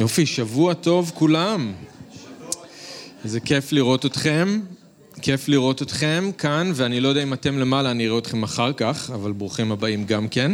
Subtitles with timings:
[0.00, 1.72] יופי, שבוע טוב כולם.
[3.24, 4.60] איזה כיף לראות אתכם.
[5.22, 9.10] כיף לראות אתכם כאן, ואני לא יודע אם אתם למעלה, אני אראה אתכם אחר כך,
[9.14, 10.52] אבל ברוכים הבאים גם כן.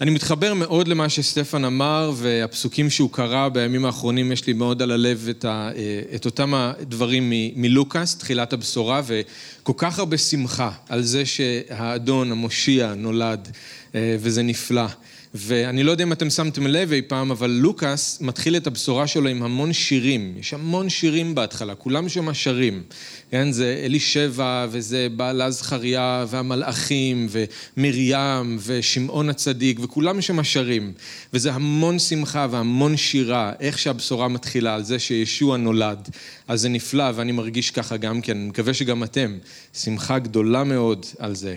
[0.00, 4.90] אני מתחבר מאוד למה שסטפן אמר, והפסוקים שהוא קרא בימים האחרונים, יש לי מאוד על
[4.90, 5.70] הלב את, ה,
[6.14, 13.48] את אותם הדברים מלוקאס, תחילת הבשורה, וכל כך הרבה שמחה על זה שהאדון, המושיע, נולד,
[13.94, 14.86] וזה נפלא.
[15.34, 19.28] ואני לא יודע אם אתם שמתם לב אי פעם, אבל לוקאס מתחיל את הבשורה שלו
[19.28, 20.34] עם המון שירים.
[20.38, 22.82] יש המון שירים בהתחלה, כולם שם שרים.
[23.30, 27.28] כן, זה אלישבע, וזה בעלה זכריה, והמלאכים,
[27.76, 30.92] ומרים, ושמעון הצדיק, וכולם שם שרים.
[31.32, 36.08] וזה המון שמחה והמון שירה, איך שהבשורה מתחילה, על זה שישוע נולד.
[36.48, 39.38] אז זה נפלא, ואני מרגיש ככה גם כן, אני מקווה שגם אתם.
[39.74, 41.56] שמחה גדולה מאוד על זה.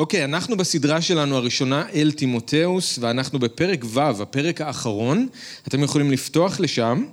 [0.00, 5.28] אוקיי, אנחנו בסדרה שלנו הראשונה אל תימותאוס, ואנחנו בפרק ו', הפרק האחרון.
[5.68, 7.04] אתם יכולים לפתוח לשם,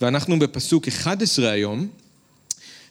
[0.00, 1.86] ואנחנו בפסוק 11 היום,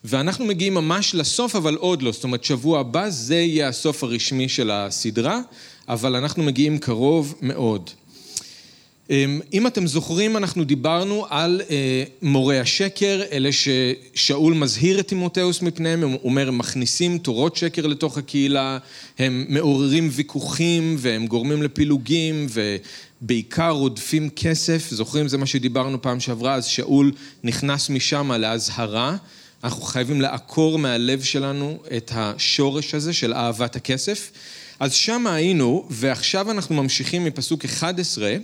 [0.03, 2.11] ואנחנו מגיעים ממש לסוף, אבל עוד לא.
[2.11, 5.39] זאת אומרת, שבוע הבא זה יהיה הסוף הרשמי של הסדרה,
[5.87, 7.89] אבל אנחנו מגיעים קרוב מאוד.
[9.11, 15.61] אמ, אם אתם זוכרים, אנחנו דיברנו על אה, מורי השקר, אלה ששאול מזהיר את תימותאוס
[15.61, 18.77] מפניהם, הוא אומר, הם מכניסים תורות שקר לתוך הקהילה,
[19.19, 22.47] הם מעוררים ויכוחים והם גורמים לפילוגים
[23.21, 25.27] ובעיקר רודפים כסף, זוכרים?
[25.27, 27.11] זה מה שדיברנו פעם שעברה, אז שאול
[27.43, 29.15] נכנס משם לאזהרה.
[29.63, 34.31] אנחנו חייבים לעקור מהלב שלנו את השורש הזה של אהבת הכסף.
[34.81, 38.35] אז שם היינו, ועכשיו אנחנו ממשיכים מפסוק 11.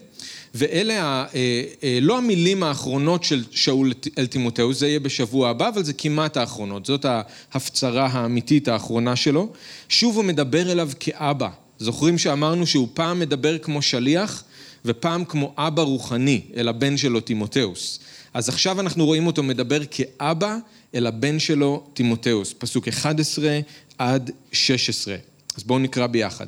[0.56, 5.70] ואלה ה, אה, אה, לא המילים האחרונות של שאול אל תימותאוס, זה יהיה בשבוע הבא,
[5.70, 9.50] אבל זה כמעט האחרונות, זאת ההפצרה האמיתית האחרונה שלו.
[9.90, 11.50] שוב הוא מדבר אליו כאבא.
[11.80, 14.44] זוכרים שאמרנו שהוא פעם מדבר כמו שליח,
[14.86, 18.00] ופעם כמו אבא רוחני אל הבן שלו תימותאוס.
[18.34, 20.58] אז עכשיו אנחנו רואים אותו מדבר כאבא
[20.96, 23.60] אל הבן שלו תימותאוס, פסוק 11
[23.98, 25.16] עד 16.
[25.58, 26.46] אז בואו נקרא ביחד.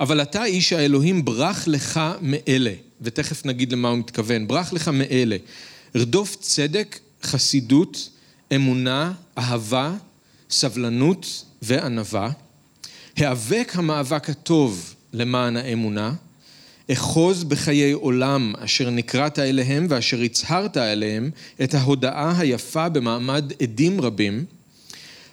[0.00, 5.36] אבל אתה איש האלוהים ברח לך מאלה, ותכף נגיד למה הוא מתכוון, ברח לך מאלה.
[5.94, 8.08] רדוף צדק, חסידות,
[8.54, 9.94] אמונה, אהבה,
[10.50, 12.30] סבלנות וענווה.
[13.16, 16.12] היאבק המאבק הטוב למען האמונה.
[16.92, 21.30] אחוז בחיי עולם אשר נקראת אליהם ואשר הצהרת אליהם
[21.62, 24.44] את ההודאה היפה במעמד עדים רבים.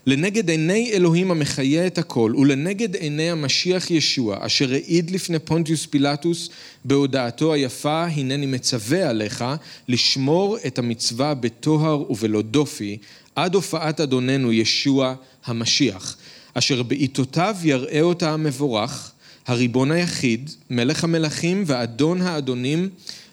[0.05, 6.49] לנגד עיני אלוהים המחיה את הכל, ולנגד עיני המשיח ישוע, אשר העיד לפני פונטיוס פילטוס
[6.85, 9.45] בהודעתו היפה, הנני מצווה עליך
[9.87, 12.97] לשמור את המצווה בטוהר ובלא דופי,
[13.35, 15.15] עד הופעת אדוננו ישוע
[15.45, 16.17] המשיח,
[16.53, 19.11] אשר בעיתותיו יראה אותה המבורך,
[19.47, 22.89] הריבון היחיד, מלך המלכים ואדון האדונים,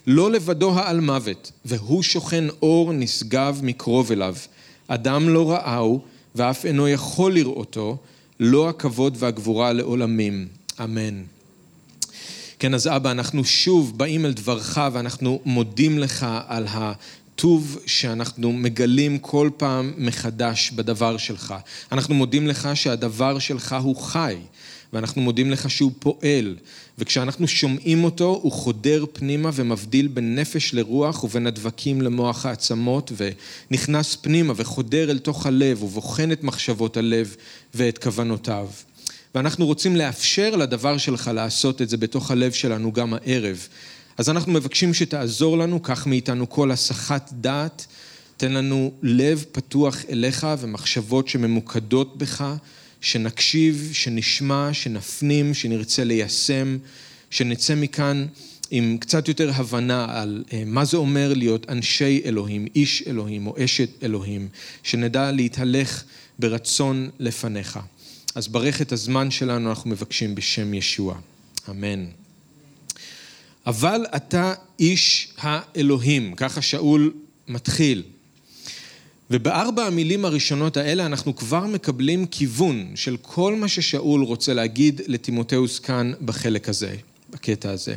[0.06, 4.34] לא לבדו העל מוות, והוא שוכן אור נשגב מקרוב אליו.
[4.88, 6.00] אדם לא ראהו,
[6.34, 7.96] ואף אינו יכול לראותו,
[8.40, 10.48] לא הכבוד והגבורה לעולמים.
[10.84, 11.22] אמן.
[12.58, 19.18] כן, אז אבא, אנחנו שוב באים אל דברך ואנחנו מודים לך על הטוב שאנחנו מגלים
[19.18, 21.54] כל פעם מחדש בדבר שלך.
[21.92, 24.36] אנחנו מודים לך שהדבר שלך הוא חי.
[24.92, 26.56] ואנחנו מודים לך שהוא פועל,
[26.98, 33.12] וכשאנחנו שומעים אותו הוא חודר פנימה ומבדיל בין נפש לרוח ובין הדבקים למוח העצמות
[33.70, 37.36] ונכנס פנימה וחודר אל תוך הלב ובוחן את מחשבות הלב
[37.74, 38.68] ואת כוונותיו.
[39.34, 43.68] ואנחנו רוצים לאפשר לדבר שלך לעשות את זה בתוך הלב שלנו גם הערב.
[44.18, 47.86] אז אנחנו מבקשים שתעזור לנו, קח מאיתנו כל הסחת דעת,
[48.36, 52.44] תן לנו לב פתוח אליך ומחשבות שממוקדות בך.
[53.00, 56.78] שנקשיב, שנשמע, שנפנים, שנרצה ליישם,
[57.30, 58.26] שנצא מכאן
[58.70, 63.54] עם קצת יותר הבנה על אה, מה זה אומר להיות אנשי אלוהים, איש אלוהים או
[63.64, 64.48] אשת אלוהים,
[64.82, 66.04] שנדע להתהלך
[66.38, 67.78] ברצון לפניך.
[68.34, 71.18] אז ברך את הזמן שלנו, אנחנו מבקשים בשם ישוע.
[71.70, 72.04] אמן.
[73.66, 77.12] אבל אתה איש האלוהים, ככה שאול
[77.48, 78.02] מתחיל.
[79.30, 85.78] ובארבע המילים הראשונות האלה אנחנו כבר מקבלים כיוון של כל מה ששאול רוצה להגיד לתימותאוס
[85.78, 86.94] כאן בחלק הזה,
[87.30, 87.94] בקטע הזה.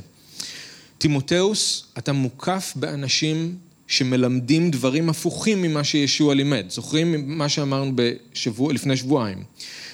[0.98, 3.56] תימותאוס, אתה מוקף באנשים
[3.88, 6.66] שמלמדים דברים הפוכים ממה שישוע לימד.
[6.70, 9.44] זוכרים מה שאמרנו בשבוע, לפני שבועיים?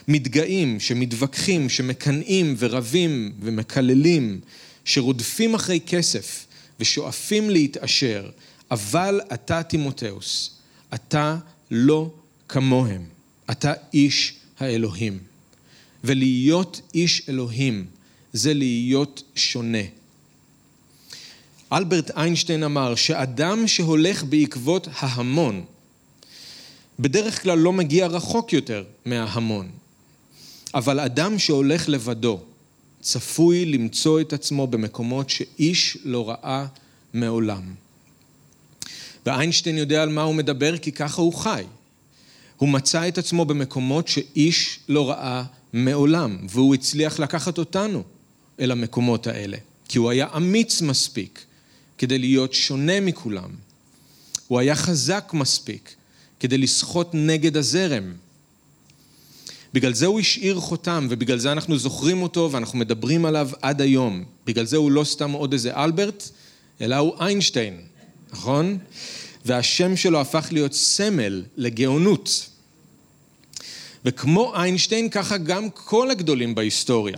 [0.07, 4.39] מתגאים, שמתווכחים, שמקנאים ורבים ומקללים,
[4.85, 6.45] שרודפים אחרי כסף
[6.79, 8.29] ושואפים להתעשר,
[8.71, 10.58] אבל אתה תימותאוס.
[10.93, 11.37] אתה
[11.71, 12.11] לא
[12.47, 13.05] כמוהם,
[13.51, 15.19] אתה איש האלוהים.
[16.03, 17.85] ולהיות איש אלוהים
[18.33, 19.83] זה להיות שונה.
[21.73, 25.65] אלברט איינשטיין אמר שאדם שהולך בעקבות ההמון,
[26.99, 29.71] בדרך כלל לא מגיע רחוק יותר מההמון.
[30.73, 32.39] אבל אדם שהולך לבדו,
[33.01, 36.65] צפוי למצוא את עצמו במקומות שאיש לא ראה
[37.13, 37.73] מעולם.
[39.29, 41.63] ואיינשטיין יודע על מה הוא מדבר כי ככה הוא חי.
[42.57, 45.43] הוא מצא את עצמו במקומות שאיש לא ראה
[45.73, 48.03] מעולם, והוא הצליח לקחת אותנו
[48.59, 49.57] אל המקומות האלה,
[49.89, 51.45] כי הוא היה אמיץ מספיק
[51.97, 53.49] כדי להיות שונה מכולם.
[54.47, 55.95] הוא היה חזק מספיק
[56.39, 58.13] כדי לשחות נגד הזרם.
[59.73, 64.23] בגלל זה הוא השאיר חותם, ובגלל זה אנחנו זוכרים אותו ואנחנו מדברים עליו עד היום.
[64.45, 66.29] בגלל זה הוא לא סתם עוד איזה אלברט,
[66.81, 67.81] אלא הוא איינשטיין,
[68.31, 68.77] נכון?
[69.45, 72.49] והשם שלו הפך להיות סמל לגאונות.
[74.05, 77.17] וכמו איינשטיין, ככה גם כל הגדולים בהיסטוריה.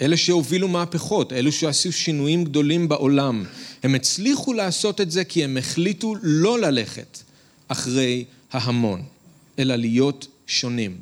[0.00, 3.44] אלה שהובילו מהפכות, אלו שעשו שינויים גדולים בעולם,
[3.82, 7.18] הם הצליחו לעשות את זה כי הם החליטו לא ללכת
[7.68, 9.02] אחרי ההמון,
[9.58, 10.96] אלא להיות שונים.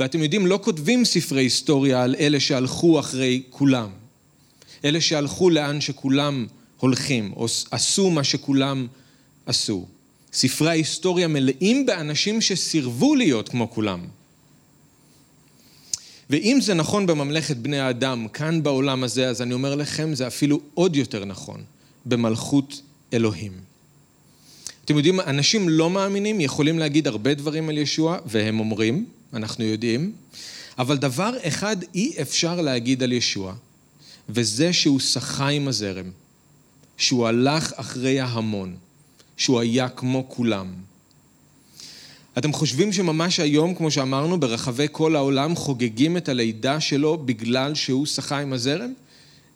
[0.00, 3.88] ואתם יודעים, לא כותבים ספרי היסטוריה על אלה שהלכו אחרי כולם.
[4.84, 6.46] אלה שהלכו לאן שכולם
[6.80, 8.86] הולכים, או עשו מה שכולם
[9.46, 9.86] עשו.
[10.32, 14.06] ספרי ההיסטוריה מלאים באנשים שסירבו להיות כמו כולם.
[16.30, 20.60] ואם זה נכון בממלכת בני האדם, כאן בעולם הזה, אז אני אומר לכם, זה אפילו
[20.74, 21.62] עוד יותר נכון
[22.06, 22.82] במלכות
[23.12, 23.52] אלוהים.
[24.84, 30.12] אתם יודעים, אנשים לא מאמינים יכולים להגיד הרבה דברים על ישוע, והם אומרים, אנחנו יודעים,
[30.78, 33.54] אבל דבר אחד אי אפשר להגיד על ישוע,
[34.28, 36.10] וזה שהוא שחה עם הזרם,
[37.00, 38.76] שהוא הלך אחרי ההמון,
[39.36, 40.66] שהוא היה כמו כולם.
[42.38, 48.06] אתם חושבים שממש היום, כמו שאמרנו, ברחבי כל העולם חוגגים את הלידה שלו בגלל שהוא
[48.06, 48.92] שחה עם הזרם?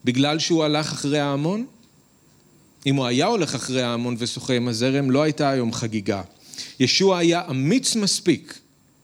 [0.04, 1.66] בגלל שהוא הלך אחרי ההמון?
[2.86, 6.22] אם הוא היה הולך אחרי ההמון ושוחה עם הזרם, לא הייתה היום חגיגה.
[6.80, 8.58] ישוע היה אמיץ מספיק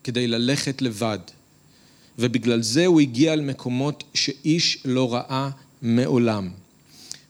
[0.04, 1.18] כדי ללכת לבד,
[2.18, 5.50] ובגלל זה הוא הגיע למקומות שאיש לא ראה
[5.82, 6.50] מעולם.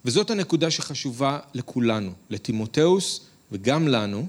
[0.04, 3.20] וזאת הנקודה שחשובה לכולנו, לטימותאוס
[3.52, 4.26] וגם לנו,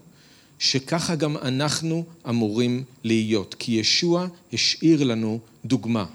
[0.59, 6.05] שככה גם אנחנו אמורים להיות, כי ישוע השאיר לנו דוגמה.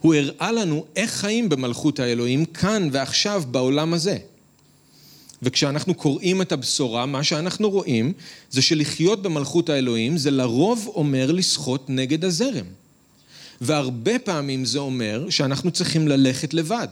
[0.00, 4.18] הוא הראה לנו איך חיים במלכות האלוהים כאן ועכשיו בעולם הזה.
[5.42, 8.12] וכשאנחנו קוראים את הבשורה, מה שאנחנו רואים
[8.50, 12.66] זה שלחיות במלכות האלוהים זה לרוב אומר לשחות נגד הזרם.
[13.60, 16.88] והרבה פעמים זה אומר שאנחנו צריכים ללכת לבד.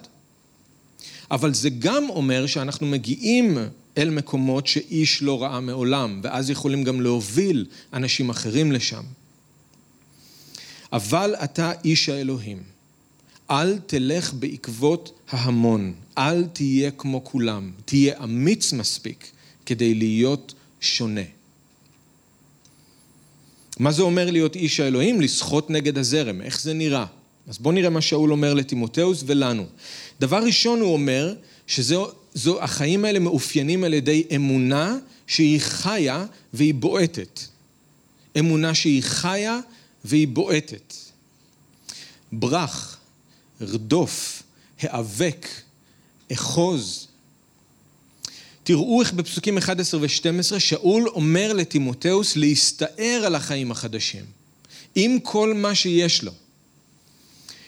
[1.31, 3.59] אבל זה גם אומר שאנחנו מגיעים
[3.99, 9.03] אל מקומות שאיש לא ראה מעולם, ואז יכולים גם להוביל אנשים אחרים לשם.
[10.93, 12.63] אבל אתה איש האלוהים.
[13.51, 19.31] אל תלך בעקבות ההמון, אל תהיה כמו כולם, תהיה אמיץ מספיק
[19.67, 21.21] כדי להיות שונה.
[23.79, 25.21] מה זה אומר להיות איש האלוהים?
[25.21, 27.07] לשחות נגד הזרם, איך זה נראה?
[27.49, 29.67] אז בואו נראה מה שאול אומר לטימותאוס ולנו.
[30.21, 31.35] דבר ראשון הוא אומר
[31.67, 37.41] שהחיים האלה מאופיינים על ידי אמונה שהיא חיה והיא בועטת.
[38.39, 39.61] אמונה שהיא חיה
[40.05, 40.95] והיא בועטת.
[42.33, 42.99] ברח,
[43.61, 44.43] רדוף,
[44.81, 45.47] היאבק,
[46.33, 47.07] אחוז.
[48.65, 54.25] תראו איך בפסוקים 11 ו-12 שאול אומר לטימותאוס להסתער על החיים החדשים,
[54.95, 56.33] עם כל מה שיש לו.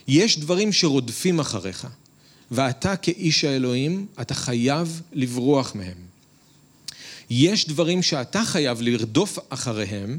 [0.09, 1.87] יש דברים שרודפים אחריך,
[2.51, 6.11] ואתה כאיש האלוהים, אתה חייב לברוח מהם.
[7.31, 10.19] יש דברים שאתה חייב לרדוף אחריהם,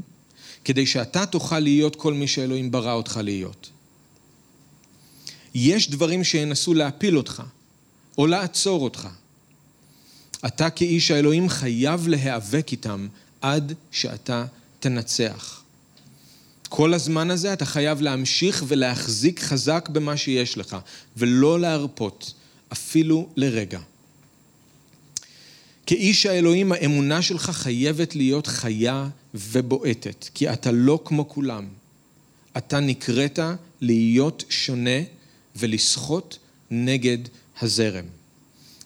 [0.64, 3.70] כדי שאתה תוכל להיות כל מי שאלוהים ברא אותך להיות.
[5.54, 7.42] יש דברים שינסו להפיל אותך,
[8.18, 9.08] או לעצור אותך.
[10.46, 13.08] אתה כאיש האלוהים חייב להיאבק איתם
[13.40, 14.44] עד שאתה
[14.80, 15.61] תנצח.
[16.74, 20.76] כל הזמן הזה אתה חייב להמשיך ולהחזיק חזק במה שיש לך,
[21.16, 22.32] ולא להרפות,
[22.72, 23.80] אפילו לרגע.
[25.86, 31.68] כאיש האלוהים האמונה שלך חייבת להיות חיה ובועטת, כי אתה לא כמו כולם.
[32.56, 33.38] אתה נקראת
[33.80, 35.00] להיות שונה
[35.56, 36.38] ולשחות
[36.70, 37.18] נגד
[37.60, 38.04] הזרם.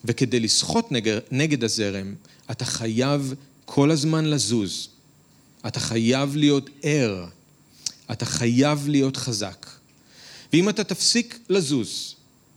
[0.04, 2.14] וכדי לשחות נגד, נגד הזרם,
[2.50, 4.88] אתה חייב כל הזמן לזוז.
[5.66, 7.35] אתה חייב להיות ער.
[8.12, 9.66] אתה חייב להיות חזק.
[10.52, 12.14] ואם אתה תפסיק לזוז,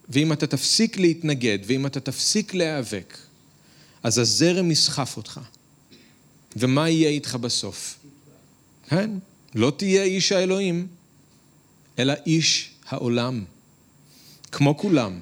[0.10, 3.18] ואם אתה תפסיק להתנגד, ואם אתה תפסיק להיאבק,
[4.03, 5.39] אז הזרם יסחף אותך.
[6.56, 8.00] ומה יהיה איתך בסוף?
[8.89, 9.12] כן,
[9.56, 10.88] לא תהיה איש האלוהים,
[12.00, 13.46] אלא איש העולם.
[14.51, 15.20] כמו כולם,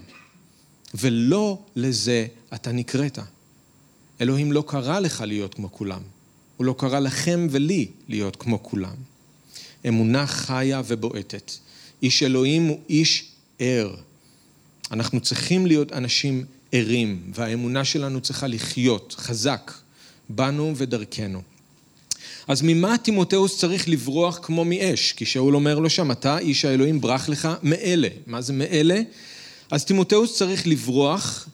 [0.94, 3.20] ולא לזה אתה נקראת.
[4.22, 6.02] אלוהים לא קרא לך להיות כמו כולם.
[6.58, 8.96] הוא לא קרא לכם ולי להיות כמו כולם.
[9.88, 11.52] אמונה חיה ובועטת.
[12.04, 13.26] איש אלוהים הוא איש
[13.60, 13.96] ער.
[14.92, 19.72] אנחנו צריכים להיות אנשים ערים, והאמונה שלנו צריכה לחיות חזק
[20.30, 21.42] בנו ודרכנו.
[22.48, 25.12] אז ממה תימותאוס צריך לברוח כמו מאש?
[25.12, 28.08] כי שאול אומר לו שם, אתה איש האלוהים ברח לך מאלה.
[28.28, 29.02] מה זה מאלה?
[29.72, 31.48] אז תימותאוס צריך לברוח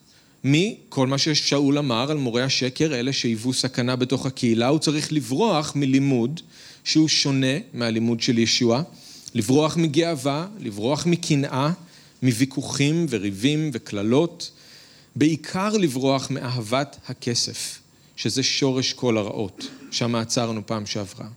[0.44, 5.75] מכל מה ששאול אמר על מורי השקר, אלה שהיוו סכנה בתוך הקהילה, הוא צריך לברוח
[5.75, 6.42] מלימוד
[6.83, 8.83] שהוא שונה מהלימוד של ישוע,
[9.33, 11.71] לברוח מגאווה, לברוח מקנאה,
[12.23, 14.51] מוויכוחים וריבים וקללות,
[15.15, 17.79] בעיקר לברוח מאהבת הכסף,
[18.15, 21.27] שזה שורש כל הרעות, שם עצרנו פעם שעברה.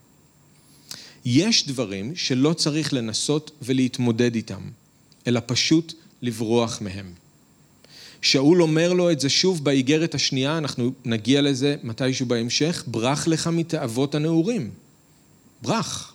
[1.24, 4.62] יש דברים שלא צריך לנסות ולהתמודד איתם,
[5.26, 7.12] אלא פשוט לברוח מהם.
[8.22, 13.46] שאול אומר לו את זה שוב באיגרת השנייה, אנחנו נגיע לזה מתישהו בהמשך, ברח לך
[13.46, 14.70] מתאוות הנעורים.
[15.62, 16.14] ברח.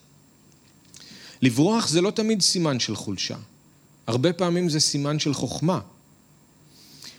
[1.42, 3.38] לברוח זה לא תמיד סימן של חולשה.
[4.08, 5.80] הרבה פעמים זה סימן של חוכמה.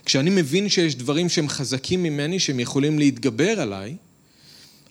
[0.04, 3.96] כשאני מבין שיש דברים שהם חזקים ממני, שהם יכולים להתגבר עליי,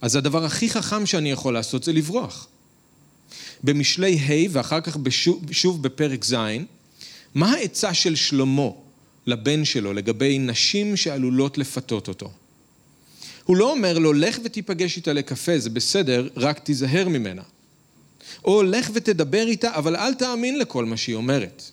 [0.02, 2.48] אז הדבר הכי חכם שאני יכול לעשות זה לברוח.
[3.64, 6.36] במשלי ה' ואחר כך בשוב, שוב בפרק ז',
[7.36, 8.70] מה העצה של שלמה
[9.26, 12.32] לבן שלו לגבי נשים שעלולות לפתות אותו?
[13.44, 17.42] הוא לא אומר לו, לך ותיפגש איתה לקפה, זה בסדר, רק תיזהר ממנה.
[18.46, 21.64] או לך ותדבר איתה, אבל אל תאמין לכל מה שהיא אומרת.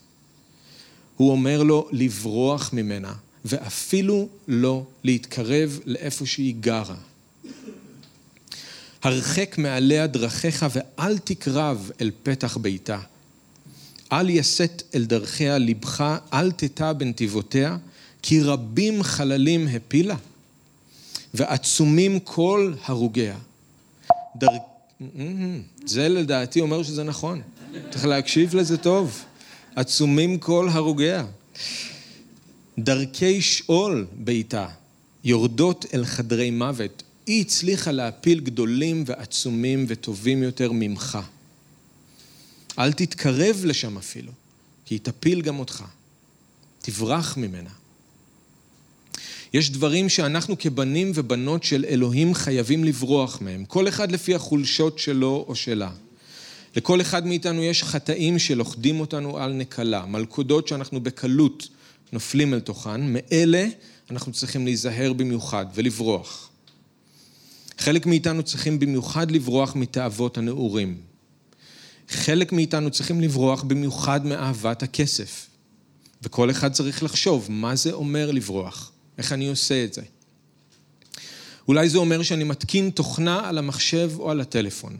[1.16, 6.96] הוא אומר לו לברוח ממנה, ואפילו לא להתקרב לאיפה שהיא גרה.
[9.02, 12.98] הרחק מעליה דרכיך ואל תקרב אל פתח ביתה.
[14.12, 17.76] אל יסט אל דרכיה לבך, אל תטע בנתיבותיה,
[18.22, 20.16] כי רבים חללים הפילה,
[21.34, 23.36] ועצומים כל הרוגיה.
[24.36, 24.46] דר...
[25.86, 27.42] זה לדעתי אומר שזה נכון.
[27.90, 29.24] צריך להקשיב לזה טוב.
[29.76, 31.26] עצומים כל הרוגיה.
[32.78, 34.66] דרכי שאול ביתה,
[35.24, 37.02] יורדות אל חדרי מוות.
[37.26, 41.18] היא הצליחה להפיל גדולים ועצומים וטובים יותר ממך.
[42.78, 44.32] אל תתקרב לשם אפילו,
[44.84, 45.84] כי היא תפיל גם אותך.
[46.80, 47.70] תברח ממנה.
[49.52, 55.44] יש דברים שאנחנו כבנים ובנות של אלוהים חייבים לברוח מהם, כל אחד לפי החולשות שלו
[55.48, 55.90] או שלה.
[56.76, 61.68] לכל אחד מאיתנו יש חטאים שלוכדים אותנו על נקלה, מלכודות שאנחנו בקלות
[62.12, 63.66] נופלים אל תוכן, מאלה
[64.10, 66.48] אנחנו צריכים להיזהר במיוחד ולברוח.
[67.78, 70.96] חלק מאיתנו צריכים במיוחד לברוח מתאוות הנעורים.
[72.08, 75.46] חלק מאיתנו צריכים לברוח במיוחד מאהבת הכסף.
[76.22, 78.92] וכל אחד צריך לחשוב, מה זה אומר לברוח?
[79.18, 80.02] איך אני עושה את זה?
[81.68, 84.96] אולי זה אומר שאני מתקין תוכנה על המחשב או על הטלפון,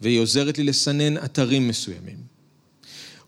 [0.00, 2.36] והיא עוזרת לי לסנן אתרים מסוימים.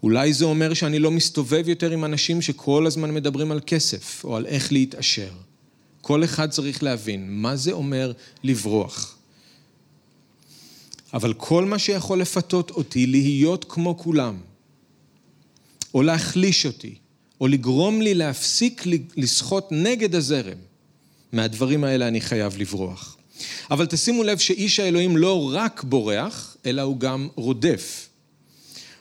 [0.03, 4.37] אולי זה אומר שאני לא מסתובב יותר עם אנשים שכל הזמן מדברים על כסף או
[4.37, 5.31] על איך להתעשר.
[6.01, 8.13] כל אחד צריך להבין מה זה אומר
[8.45, 9.17] לברוח.
[11.15, 14.41] אבל כל מה שיכול לפתות אותי להיות כמו כולם,
[15.95, 16.95] או להחליש אותי,
[17.41, 18.85] או לגרום לי להפסיק
[19.17, 20.59] לשחות נגד הזרם,
[21.33, 23.17] מהדברים האלה אני חייב לברוח.
[23.71, 28.09] אבל תשימו לב שאיש האלוהים לא רק בורח, אלא הוא גם רודף.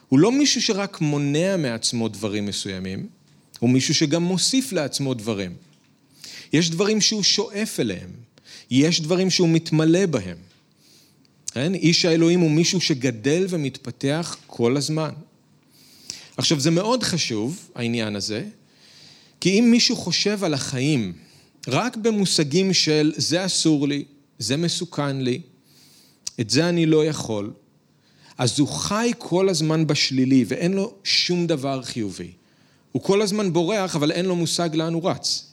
[0.08, 3.06] הוא לא מישהו שרק מונע מעצמו דברים מסוימים,
[3.58, 5.54] הוא מישהו שגם מוסיף לעצמו דברים.
[6.52, 8.10] יש דברים שהוא שואף אליהם,
[8.70, 10.36] יש דברים שהוא מתמלא בהם.
[11.52, 11.74] כן?
[11.74, 15.10] איש האלוהים הוא מישהו שגדל ומתפתח כל הזמן.
[16.38, 18.44] עכשיו, זה מאוד חשוב, העניין הזה,
[19.40, 21.12] כי אם מישהו חושב על החיים
[21.68, 24.04] רק במושגים של זה אסור לי,
[24.38, 25.40] זה מסוכן לי,
[26.40, 27.50] את זה אני לא יכול,
[28.38, 32.32] אז הוא חי כל הזמן בשלילי ואין לו שום דבר חיובי.
[32.92, 35.52] הוא כל הזמן בורח, אבל אין לו מושג לאן הוא רץ.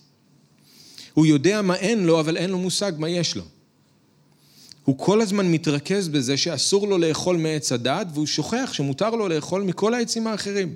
[1.13, 3.44] הוא יודע מה אין לו, אבל אין לו מושג מה יש לו.
[4.86, 9.63] הוא כל הזמן מתרכז בזה שאסור לו לאכול מעץ הדעת, והוא שוכח שמותר לו לאכול
[9.63, 10.74] מכל העצים האחרים.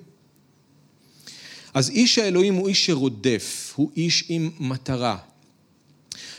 [1.74, 5.18] אז איש האלוהים הוא איש שרודף, הוא איש עם מטרה.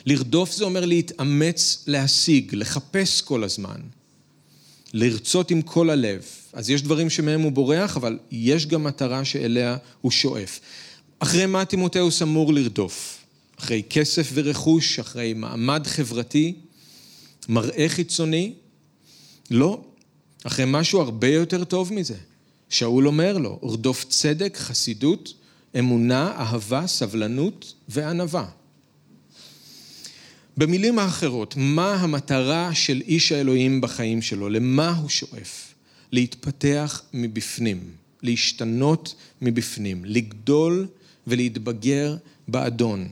[0.06, 3.80] לרדוף זה אומר להתאמץ להשיג, לחפש כל הזמן,
[4.92, 6.22] לרצות עם כל הלב.
[6.52, 10.60] אז יש דברים שמהם הוא בורח, אבל יש גם מטרה שאליה הוא שואף.
[11.18, 13.18] אחרי מה תימותאוס אמור לרדוף?
[13.58, 16.54] אחרי כסף ורכוש, אחרי מעמד חברתי,
[17.50, 18.52] מראה חיצוני?
[19.50, 19.80] לא.
[20.44, 22.16] אחרי משהו הרבה יותר טוב מזה.
[22.68, 25.34] שאול אומר לו, רדוף צדק, חסידות
[25.78, 28.48] אמונה, אהבה, סבלנות וענווה.
[30.56, 34.48] במילים האחרות, מה המטרה של איש האלוהים בחיים שלו?
[34.48, 35.74] למה הוא שואף?
[36.12, 37.80] להתפתח מבפנים,
[38.22, 40.86] להשתנות מבפנים, לגדול
[41.26, 42.16] ולהתבגר
[42.48, 43.08] באדון.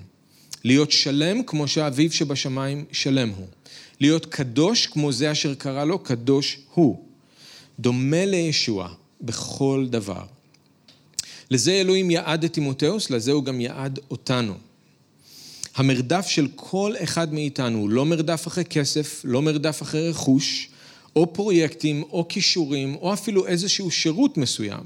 [0.65, 3.47] להיות שלם כמו שהאביב שבשמיים שלם הוא.
[4.01, 7.03] להיות קדוש כמו זה אשר קרא לו קדוש הוא.
[7.79, 8.89] דומה לישוע
[9.21, 10.23] בכל דבר.
[11.51, 14.55] לזה אלוהים יעד את תימותאוס, לזה הוא גם יעד אותנו.
[15.75, 20.69] המרדף של כל אחד מאיתנו הוא לא מרדף אחרי כסף, לא מרדף אחרי רכוש,
[21.17, 24.81] או פרויקטים, או כישורים, או אפילו איזשהו שירות מסוים,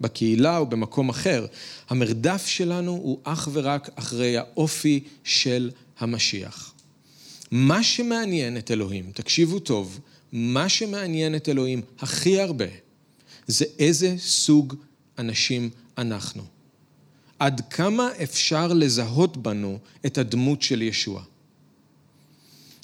[0.00, 1.46] בקהילה או במקום אחר.
[1.88, 6.72] המרדף שלנו הוא אך ורק אחרי האופי של המשיח.
[7.50, 10.00] מה שמעניין את אלוהים, תקשיבו טוב,
[10.32, 12.64] מה שמעניין את אלוהים הכי הרבה,
[13.46, 14.74] זה איזה סוג
[15.18, 16.42] אנשים אנחנו.
[17.38, 21.22] עד כמה אפשר לזהות בנו את הדמות של ישוע.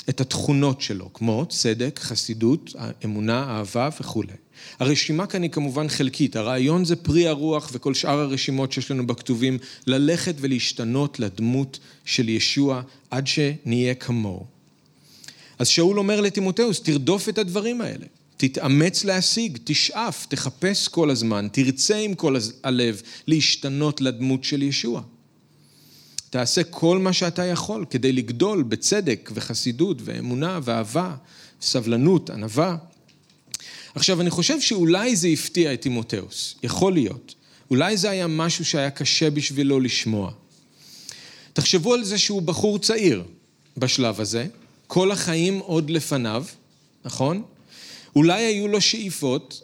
[0.09, 4.33] את התכונות שלו, כמו צדק, חסידות, אמונה, אהבה וכולי.
[4.79, 9.59] הרשימה כאן היא כמובן חלקית, הרעיון זה פרי הרוח וכל שאר הרשימות שיש לנו בכתובים,
[9.87, 14.52] ללכת ולהשתנות לדמות של ישוע עד שנהיה כמוהו.
[15.63, 18.07] אז שאול אומר לטימותאוס, תרדוף את הדברים האלה.
[18.37, 25.03] תתאמץ להשיג, תשאף, תחפש כל הזמן, תרצה עם כל הלב להשתנות לדמות של ישוע.
[26.31, 31.15] תעשה כל מה שאתה יכול כדי לגדול בצדק וחסידות ואמונה ואהבה,
[31.61, 32.77] סבלנות, ענווה.
[33.95, 37.35] עכשיו, אני חושב שאולי זה הפתיע את תימותאוס, יכול להיות.
[37.71, 40.33] אולי זה היה משהו שהיה קשה בשבילו לשמוע.
[41.53, 43.25] תחשבו על זה שהוא בחור צעיר
[43.77, 44.47] בשלב הזה,
[44.95, 46.45] כל החיים עוד לפניו,
[47.05, 47.43] נכון?
[48.17, 49.63] אולי היו לו שאיפות,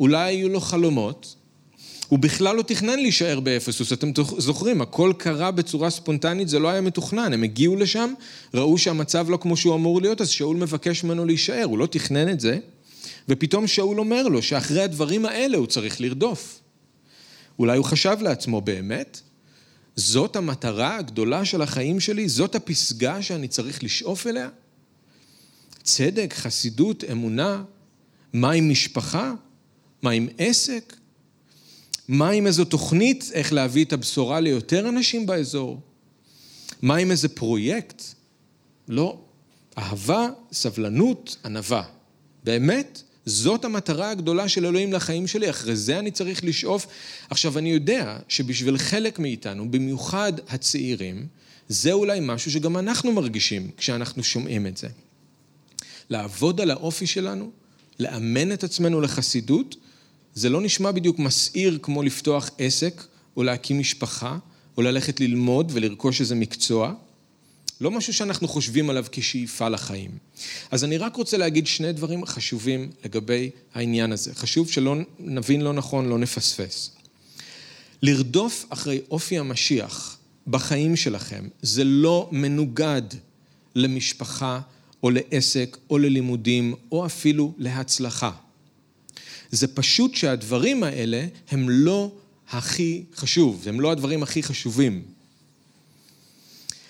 [0.00, 1.36] אולי היו לו חלומות,
[2.08, 6.80] הוא בכלל לא תכנן להישאר באפסוס, אתם זוכרים, הכל קרה בצורה ספונטנית, זה לא היה
[6.80, 8.12] מתוכנן, הם הגיעו לשם,
[8.54, 12.28] ראו שהמצב לא כמו שהוא אמור להיות, אז שאול מבקש ממנו להישאר, הוא לא תכנן
[12.28, 12.58] את זה,
[13.28, 16.60] ופתאום שאול אומר לו שאחרי הדברים האלה הוא צריך לרדוף.
[17.58, 19.20] אולי הוא חשב לעצמו באמת,
[19.96, 22.28] זאת המטרה הגדולה של החיים שלי?
[22.28, 24.48] זאת הפסגה שאני צריך לשאוף אליה?
[25.82, 27.62] צדק, חסידות, אמונה,
[28.32, 29.32] מה עם משפחה?
[30.02, 30.96] מה עם עסק?
[32.08, 35.80] מה עם איזו תוכנית איך להביא את הבשורה ליותר אנשים באזור?
[36.82, 38.02] מה עם איזה פרויקט?
[38.88, 39.18] לא.
[39.78, 41.82] אהבה, סבלנות, ענווה.
[42.44, 46.86] באמת, זאת המטרה הגדולה של אלוהים לחיים שלי, אחרי זה אני צריך לשאוף.
[47.30, 51.26] עכשיו, אני יודע שבשביל חלק מאיתנו, במיוחד הצעירים,
[51.68, 54.88] זה אולי משהו שגם אנחנו מרגישים כשאנחנו שומעים את זה.
[56.10, 57.50] לעבוד על האופי שלנו,
[57.98, 59.76] לאמן את עצמנו לחסידות,
[60.34, 63.04] זה לא נשמע בדיוק מסעיר כמו לפתוח עסק,
[63.36, 64.38] או להקים משפחה,
[64.76, 66.94] או ללכת ללמוד ולרכוש איזה מקצוע.
[67.80, 70.10] לא משהו שאנחנו חושבים עליו כשאיפה לחיים.
[70.70, 74.34] אז אני רק רוצה להגיד שני דברים חשובים לגבי העניין הזה.
[74.34, 76.90] חשוב שלא נבין לא נכון, לא נפספס.
[78.02, 83.02] לרדוף אחרי אופי המשיח בחיים שלכם, זה לא מנוגד
[83.74, 84.60] למשפחה
[85.02, 88.30] או לעסק או ללימודים או אפילו להצלחה.
[89.50, 92.12] זה פשוט שהדברים האלה הם לא
[92.48, 95.02] הכי חשוב, הם לא הדברים הכי חשובים.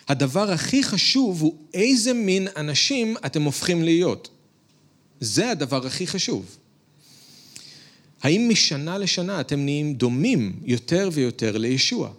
[0.08, 4.28] הדבר הכי חשוב הוא איזה מין אנשים אתם הופכים להיות.
[5.20, 6.56] זה הדבר הכי חשוב.
[8.22, 12.12] האם משנה לשנה אתם נהיים דומים יותר ויותר לישוע?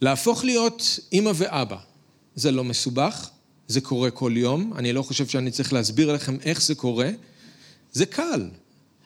[0.00, 1.76] להפוך להיות אימא ואבא,
[2.34, 3.30] זה לא מסובך,
[3.68, 7.10] זה קורה כל יום, אני לא חושב שאני צריך להסביר לכם איך זה קורה,
[7.92, 8.48] זה קל.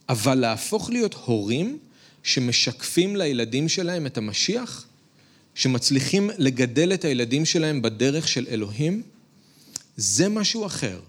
[0.08, 1.78] אבל להפוך להיות הורים
[2.22, 4.86] שמשקפים לילדים שלהם את המשיח,
[5.54, 9.02] שמצליחים לגדל את הילדים שלהם בדרך של אלוהים,
[9.96, 11.00] זה משהו אחר.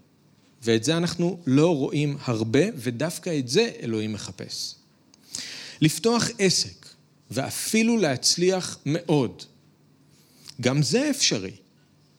[0.63, 4.75] ואת זה אנחנו לא רואים הרבה, ודווקא את זה אלוהים מחפש.
[5.81, 6.85] לפתוח עסק,
[7.31, 9.43] ואפילו להצליח מאוד,
[10.61, 11.51] גם זה אפשרי,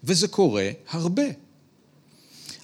[0.05, 1.23] וזה קורה הרבה.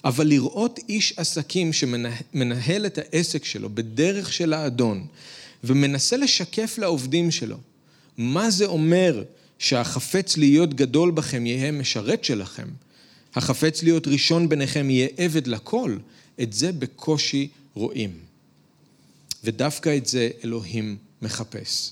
[0.03, 5.07] אבל לראות איש עסקים שמנהל את העסק שלו בדרך של האדון,
[5.63, 7.57] ומנסה לשקף לעובדים שלו
[8.17, 9.23] מה זה אומר
[9.59, 12.67] שהחפץ להיות גדול בכם יהיה משרת שלכם,
[13.35, 15.97] החפץ להיות ראשון ביניכם יהיה עבד לכל,
[16.41, 18.11] את זה בקושי רואים.
[19.43, 21.91] ודווקא את זה אלוהים מחפש.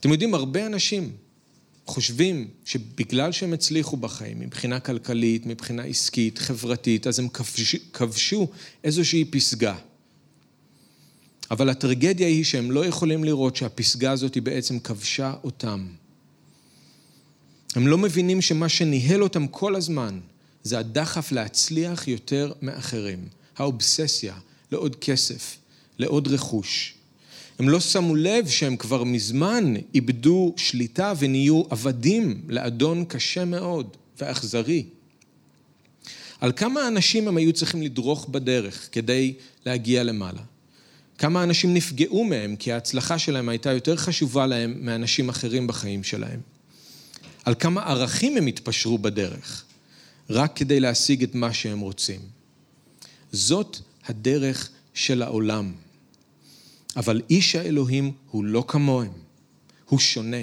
[0.00, 1.12] אתם יודעים, הרבה אנשים
[1.90, 8.48] חושבים שבגלל שהם הצליחו בחיים, מבחינה כלכלית, מבחינה עסקית, חברתית, אז הם כבשו, כבשו
[8.84, 9.76] איזושהי פסגה.
[11.50, 15.86] אבל הטרגדיה היא שהם לא יכולים לראות שהפסגה הזאת היא בעצם כבשה אותם.
[17.74, 20.20] הם לא מבינים שמה שניהל אותם כל הזמן
[20.62, 24.34] זה הדחף להצליח יותר מאחרים, האובססיה
[24.72, 25.56] לעוד כסף,
[25.98, 26.94] לעוד רכוש.
[27.60, 34.84] הם לא שמו לב שהם כבר מזמן איבדו שליטה ונהיו עבדים לאדון קשה מאוד ואכזרי.
[36.40, 39.34] על כמה אנשים הם היו צריכים לדרוך בדרך כדי
[39.66, 40.40] להגיע למעלה?
[41.18, 46.40] כמה אנשים נפגעו מהם כי ההצלחה שלהם הייתה יותר חשובה להם מאנשים אחרים בחיים שלהם?
[47.44, 49.64] על כמה ערכים הם התפשרו בדרך,
[50.30, 52.20] רק כדי להשיג את מה שהם רוצים.
[53.32, 55.72] זאת הדרך של העולם.
[56.96, 59.12] אבל איש האלוהים הוא לא כמוהם,
[59.88, 60.42] הוא שונה.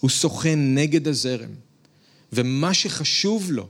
[0.00, 1.50] הוא סוכן נגד הזרם.
[2.32, 3.68] ומה שחשוב לו,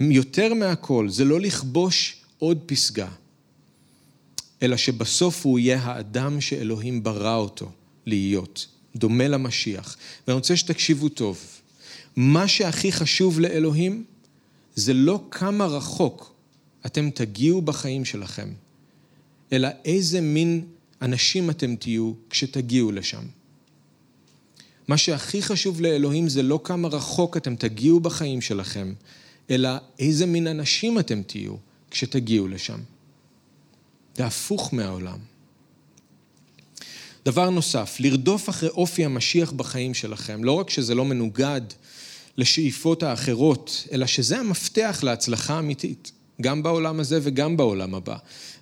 [0.00, 3.08] יותר מהכל, זה לא לכבוש עוד פסגה,
[4.62, 7.70] אלא שבסוף הוא יהיה האדם שאלוהים ברא אותו
[8.06, 9.96] להיות, דומה למשיח.
[10.26, 11.44] ואני רוצה שתקשיבו טוב.
[12.16, 14.04] מה שהכי חשוב לאלוהים
[14.74, 16.34] זה לא כמה רחוק
[16.86, 18.48] אתם תגיעו בחיים שלכם,
[19.52, 20.64] אלא איזה מין
[21.04, 23.22] אנשים אתם תהיו כשתגיעו לשם.
[24.88, 28.94] מה שהכי חשוב לאלוהים זה לא כמה רחוק אתם תגיעו בחיים שלכם,
[29.50, 31.54] אלא איזה מין אנשים אתם תהיו
[31.90, 32.78] כשתגיעו לשם.
[34.16, 35.18] זה הפוך מהעולם.
[37.24, 41.60] דבר נוסף, לרדוף אחרי אופי המשיח בחיים שלכם, לא רק שזה לא מנוגד
[42.36, 48.16] לשאיפות האחרות, אלא שזה המפתח להצלחה אמיתית, גם בעולם הזה וגם בעולם הבא.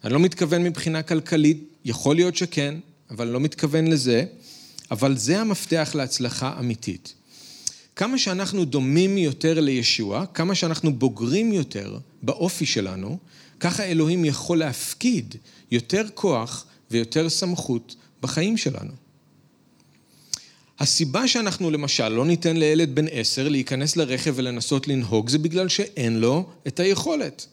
[0.04, 2.74] אני לא מתכוון מבחינה כלכלית, יכול להיות שכן,
[3.10, 4.24] אבל אני לא מתכוון לזה,
[4.90, 7.14] אבל זה המפתח להצלחה אמיתית.
[7.96, 13.18] כמה שאנחנו דומים יותר לישוע, כמה שאנחנו בוגרים יותר באופי שלנו,
[13.60, 15.34] ככה אלוהים יכול להפקיד
[15.70, 18.92] יותר כוח ויותר סמכות בחיים שלנו.
[20.78, 26.20] הסיבה שאנחנו למשל לא ניתן לילד בן עשר להיכנס לרכב ולנסות לנהוג זה בגלל שאין
[26.20, 27.46] לו את היכולת,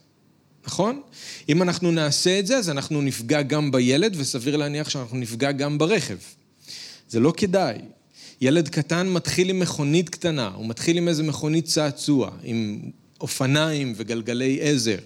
[0.70, 1.02] נכון?
[1.50, 5.78] אם אנחנו נעשה את זה אז אנחנו נפגע גם בילד וסביר להניח שאנחנו נפגע גם
[5.78, 6.18] ברכב.
[7.10, 7.78] זה לא כדאי.
[8.42, 12.80] ילד קטן מתחיל עם מכונית קטנה, הוא מתחיל עם איזה מכונית צעצוע, עם
[13.22, 14.98] אופניים וגלגלי עזר.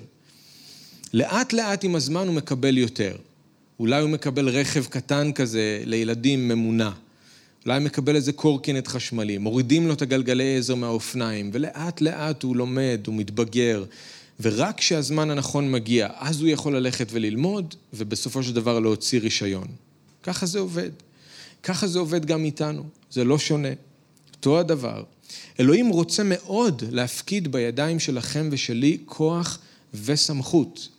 [1.13, 3.15] לאט לאט עם הזמן הוא מקבל יותר.
[3.79, 6.91] אולי הוא מקבל רכב קטן כזה לילדים ממונע.
[7.65, 12.55] אולי הוא מקבל איזה קורקינט חשמלי, מורידים לו את הגלגלי עזר מהאופניים, ולאט לאט הוא
[12.55, 13.83] לומד, הוא מתבגר,
[14.43, 19.67] ורק כשהזמן הנכון מגיע, אז הוא יכול ללכת וללמוד, ובסופו של דבר להוציא רישיון.
[20.23, 20.91] ככה זה עובד.
[21.63, 23.73] ככה זה עובד גם איתנו, זה לא שונה.
[24.35, 25.03] אותו הדבר.
[25.59, 29.59] אלוהים רוצה מאוד להפקיד בידיים שלכם ושלי כוח
[29.93, 30.89] וסמכות.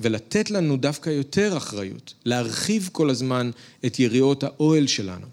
[0.00, 3.50] ולתת לנו דווקא יותר אחריות, להרחיב כל הזמן
[3.86, 5.26] את יריעות האוהל שלנו.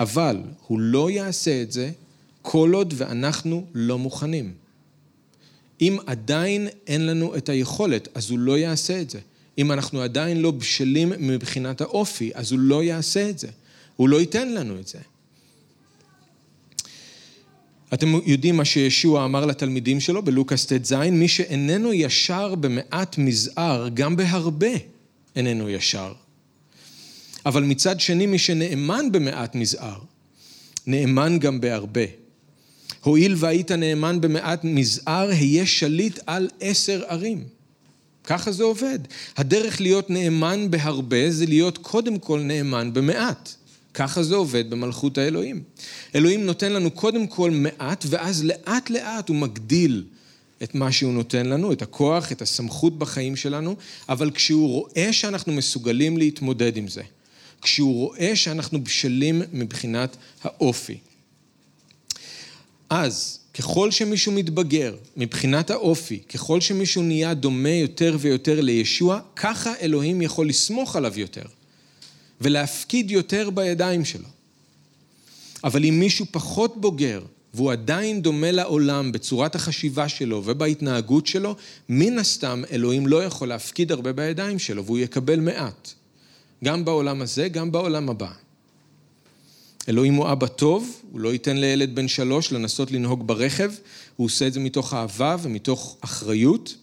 [0.00, 1.90] אבל הוא לא יעשה את זה
[2.42, 4.65] כל עוד ואנחנו לא מוכנים.
[5.80, 9.18] אם עדיין אין לנו את היכולת, אז הוא לא יעשה את זה.
[9.58, 13.48] אם אנחנו עדיין לא בשלים מבחינת האופי, אז הוא לא יעשה את זה.
[13.96, 14.98] הוא לא ייתן לנו את זה.
[17.94, 24.16] אתם יודעים מה שישוע אמר לתלמידים שלו בלוקאס ט"ז, מי שאיננו ישר במעט מזער, גם
[24.16, 24.72] בהרבה
[25.36, 26.12] איננו ישר.
[27.46, 29.98] אבל מצד שני, מי שנאמן במעט מזער,
[30.86, 32.25] נאמן גם בהרבה.
[33.02, 37.44] הואיל והיית נאמן במעט מזער, היה שליט על עשר ערים.
[38.24, 38.98] ככה זה עובד.
[39.36, 43.54] הדרך להיות נאמן בהרבה זה להיות קודם כל נאמן במעט.
[43.94, 45.62] ככה זה עובד במלכות האלוהים.
[46.14, 50.04] אלוהים נותן לנו קודם כל מעט, ואז לאט לאט הוא מגדיל
[50.62, 53.76] את מה שהוא נותן לנו, את הכוח, את הסמכות בחיים שלנו,
[54.08, 57.02] אבל כשהוא רואה שאנחנו מסוגלים להתמודד עם זה,
[57.62, 60.98] כשהוא רואה שאנחנו בשלים מבחינת האופי.
[62.90, 70.22] אז ככל שמישהו מתבגר מבחינת האופי, ככל שמישהו נהיה דומה יותר ויותר לישוע, ככה אלוהים
[70.22, 71.42] יכול לסמוך עליו יותר.
[72.40, 74.28] ולהפקיד יותר בידיים שלו.
[75.64, 77.22] אבל אם מישהו פחות בוגר,
[77.54, 81.56] והוא עדיין דומה לעולם בצורת החשיבה שלו ובהתנהגות שלו,
[81.88, 85.92] מן הסתם אלוהים לא יכול להפקיד הרבה בידיים שלו, והוא יקבל מעט.
[86.64, 88.32] גם בעולם הזה, גם בעולם הבא.
[89.88, 93.72] אלוהים הוא אבא טוב, הוא לא ייתן לילד בן שלוש לנסות לנהוג ברכב,
[94.16, 96.74] הוא עושה את זה מתוך אהבה ומתוך אחריות,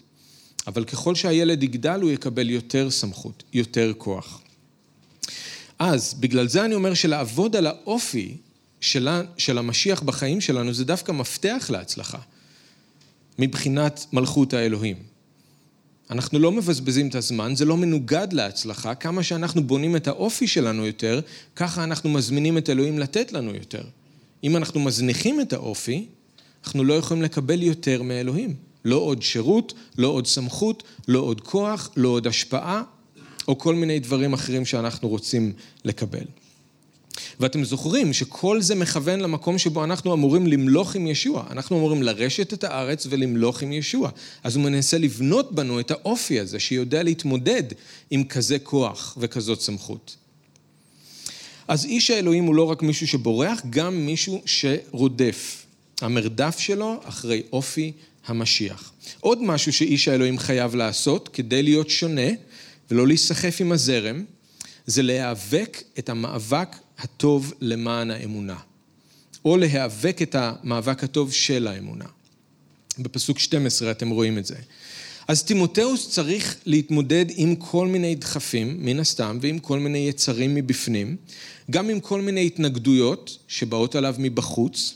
[0.68, 4.42] אבל ככל שהילד יגדל הוא יקבל יותר סמכות, יותר כוח.
[5.80, 8.38] אז בגלל זה אני אומר שלעבוד על האופי
[8.82, 12.20] של, של המשיח בחיים שלנו זה דווקא מפתח להצלחה
[13.40, 15.13] מבחינת מלכות האלוהים.
[16.10, 18.96] אנחנו לא מבזבזים את הזמן, זה לא מנוגד להצלחה.
[18.96, 21.20] כמה שאנחנו בונים את האופי שלנו יותר,
[21.56, 23.84] ככה אנחנו מזמינים את אלוהים לתת לנו יותר.
[24.44, 26.06] אם אנחנו מזניחים את האופי,
[26.66, 28.56] אנחנו לא יכולים לקבל יותר מאלוהים.
[28.86, 32.84] לא עוד שירות, לא עוד סמכות, לא עוד כוח, לא עוד השפעה,
[33.48, 35.54] או כל מיני דברים אחרים שאנחנו רוצים
[35.86, 36.26] לקבל.
[37.40, 41.46] ואתם זוכרים שכל זה מכוון למקום שבו אנחנו אמורים למלוך עם ישוע.
[41.52, 44.10] אנחנו אמורים לרשת את הארץ ולמלוך עם ישוע.
[44.44, 47.64] אז הוא מנסה לבנות בנו את האופי הזה, שיודע להתמודד
[48.12, 50.16] עם כזה כוח וכזאת סמכות.
[51.68, 55.66] אז איש האלוהים הוא לא רק מישהו שבורח, גם מישהו שרודף.
[56.02, 57.92] המרדף שלו אחרי אופי
[58.26, 58.92] המשיח.
[59.20, 62.30] עוד משהו שאיש האלוהים חייב לעשות כדי להיות שונה
[62.92, 64.24] ולא להיסחף עם הזרם,
[64.86, 68.58] זה להיאבק את המאבק הטוב למען האמונה,
[69.46, 72.06] או להיאבק את המאבק הטוב של האמונה.
[73.00, 74.56] בפסוק 12 אתם רואים את זה.
[75.28, 81.16] אז תימותאוס צריך להתמודד עם כל מיני דחפים, מן הסתם, ועם כל מיני יצרים מבפנים,
[81.72, 84.96] גם עם כל מיני התנגדויות שבאות עליו מבחוץ,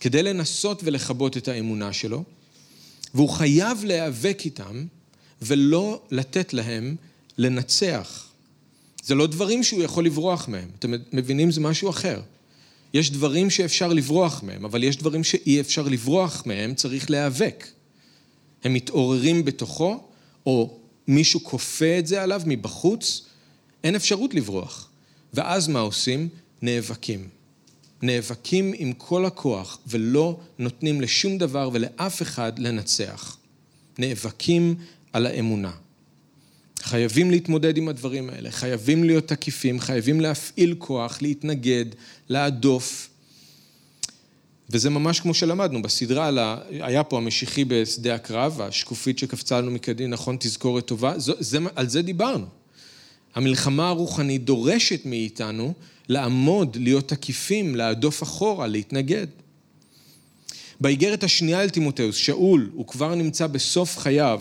[0.00, 2.24] כדי לנסות ולכבות את האמונה שלו,
[3.14, 4.84] והוא חייב להיאבק איתם
[5.42, 6.96] ולא לתת להם
[7.38, 8.31] לנצח.
[9.02, 10.68] זה לא דברים שהוא יכול לברוח מהם.
[10.78, 11.50] אתם מבינים?
[11.50, 12.20] זה משהו אחר.
[12.94, 17.66] יש דברים שאפשר לברוח מהם, אבל יש דברים שאי אפשר לברוח מהם, צריך להיאבק.
[18.64, 20.00] הם מתעוררים בתוכו,
[20.46, 23.24] או מישהו כופה את זה עליו מבחוץ,
[23.84, 24.88] אין אפשרות לברוח.
[25.34, 26.28] ואז מה עושים?
[26.62, 27.28] נאבקים.
[28.02, 33.36] נאבקים עם כל הכוח ולא נותנים לשום דבר ולאף אחד לנצח.
[33.98, 34.74] נאבקים
[35.12, 35.72] על האמונה.
[36.82, 41.84] חייבים להתמודד עם הדברים האלה, חייבים להיות תקיפים, חייבים להפעיל כוח, להתנגד,
[42.28, 43.08] להדוף.
[44.70, 50.36] וזה ממש כמו שלמדנו בסדרה, היה פה המשיחי בשדה הקרב, השקופית שקפצה לנו מקדימה, נכון,
[50.40, 52.46] תזכורת טובה, זה, זה, על זה דיברנו.
[53.34, 55.74] המלחמה הרוחנית דורשת מאיתנו
[56.08, 59.26] לעמוד, להיות תקיפים, להדוף אחורה, להתנגד.
[60.80, 64.40] באיגרת השנייה אל תימותאוס, שאול, הוא כבר נמצא בסוף חייו,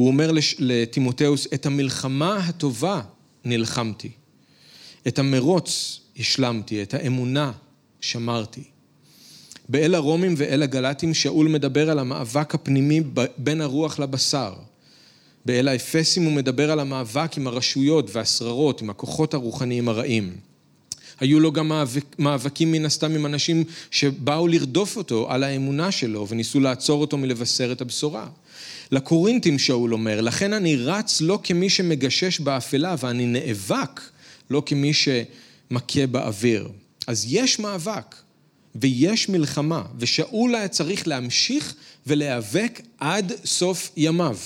[0.00, 3.00] הוא אומר לתימותאוס, את המלחמה הטובה
[3.44, 4.10] נלחמתי,
[5.08, 7.52] את המרוץ השלמתי, את האמונה
[8.00, 8.62] שמרתי.
[9.68, 13.00] באל הרומים ואל הגלטים שאול מדבר על המאבק הפנימי
[13.38, 14.54] בין הרוח לבשר.
[15.46, 20.36] באל האפסים הוא מדבר על המאבק עם הרשויות והשררות, עם הכוחות הרוחניים הרעים.
[21.20, 26.26] היו לו גם מאבק, מאבקים מן הסתם עם אנשים שבאו לרדוף אותו על האמונה שלו
[26.28, 28.28] וניסו לעצור אותו מלבשר את הבשורה.
[28.90, 34.00] לקורינטים שאול אומר, לכן אני רץ לא כמי שמגשש באפלה, ואני נאבק
[34.50, 36.68] לא כמי שמכה באוויר.
[37.06, 38.14] אז יש מאבק
[38.74, 41.74] ויש מלחמה, ושאול היה צריך להמשיך
[42.06, 44.36] ולהיאבק עד סוף ימיו.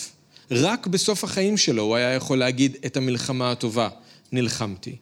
[0.50, 3.88] רק בסוף החיים שלו הוא היה יכול להגיד את המלחמה הטובה,
[4.33, 4.96] נלחמתי.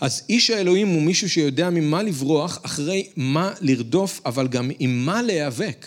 [0.00, 5.22] אז איש האלוהים הוא מישהו שיודע ממה לברוח, אחרי מה לרדוף, אבל גם עם מה
[5.22, 5.86] להיאבק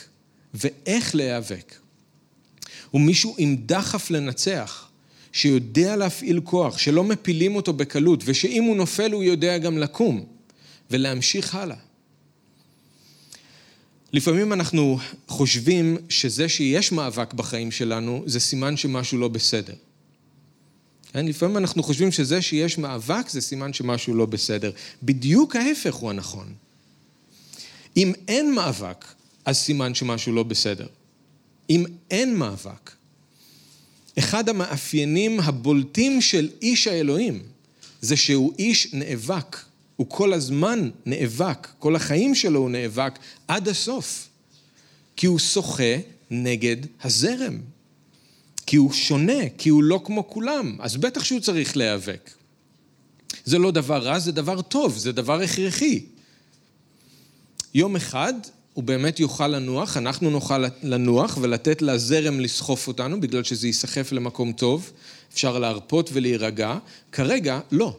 [0.54, 1.75] ואיך להיאבק.
[2.91, 4.88] הוא מישהו עם דחף לנצח,
[5.32, 10.25] שיודע להפעיל כוח, שלא מפילים אותו בקלות, ושאם הוא נופל הוא יודע גם לקום
[10.91, 11.78] ולהמשיך הלאה.
[14.13, 19.73] לפעמים אנחנו חושבים שזה שיש מאבק בחיים שלנו, זה סימן שמשהו לא בסדר.
[21.13, 21.25] כן?
[21.25, 24.71] לפעמים אנחנו חושבים שזה שיש מאבק זה סימן שמשהו לא בסדר.
[25.04, 26.54] בדיוק ההפך הוא הנכון.
[27.97, 29.06] אם אין מאבק,
[29.45, 30.88] אז סימן שמשהו לא בסדר.
[31.69, 32.91] אם אין מאבק.
[34.19, 37.43] אחד המאפיינים הבולטים של איש האלוהים
[38.01, 39.58] זה שהוא איש נאבק.
[39.95, 44.29] הוא כל הזמן נאבק, כל החיים שלו הוא נאבק עד הסוף.
[45.15, 45.95] כי הוא שוחה
[46.32, 47.58] נגד הזרם.
[48.65, 52.32] כי הוא שונה, כי הוא לא כמו כולם, אז בטח שהוא צריך להיאבק.
[53.45, 56.05] זה לא דבר רע, זה דבר טוב, זה דבר הכרחי.
[57.73, 58.34] יום אחד
[58.79, 64.51] הוא באמת יוכל לנוח, אנחנו נוכל לנוח ולתת לזרם לסחוף אותנו, בגלל שזה ייסחף למקום
[64.51, 64.91] טוב,
[65.33, 66.77] אפשר להרפות ולהירגע.
[67.11, 67.97] כרגע, לא.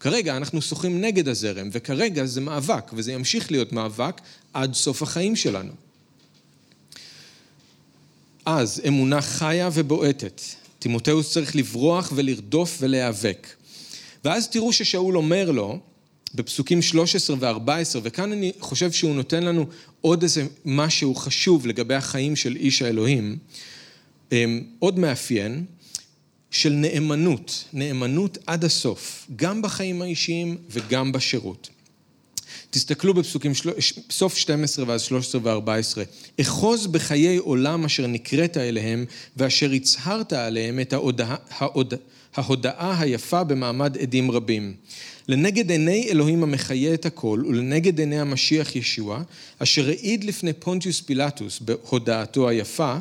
[0.00, 4.20] כרגע אנחנו שוחים נגד הזרם, וכרגע זה מאבק, וזה ימשיך להיות מאבק
[4.52, 5.72] עד סוף החיים שלנו.
[8.46, 10.40] אז אמונה חיה ובועטת.
[10.78, 13.46] תימותאוס צריך לברוח ולרדוף ולהיאבק.
[14.24, 15.78] ואז תראו ששאול אומר לו,
[16.34, 19.66] בפסוקים 13 ו-14, וכאן אני חושב שהוא נותן לנו
[20.00, 23.36] עוד איזה משהו חשוב לגבי החיים של איש האלוהים,
[24.32, 25.64] אמ, עוד מאפיין
[26.50, 31.68] של נאמנות, נאמנות עד הסוף, גם בחיים האישיים וגם בשירות.
[32.70, 33.52] תסתכלו בפסוקים.
[34.10, 35.98] סוף 12 ואז 13 ו-14.
[36.40, 39.04] אחוז בחיי עולם אשר נקראת אליהם,
[39.36, 41.36] ואשר הצהרת עליהם את ההודעה,
[42.34, 44.74] ההודעה היפה במעמד עדים רבים.
[45.28, 49.22] לנגד עיני אלוהים המחיה את הכל, ולנגד עיני המשיח ישוע,
[49.58, 52.96] אשר העיד לפני פונטיוס פילטוס בהודעתו היפה,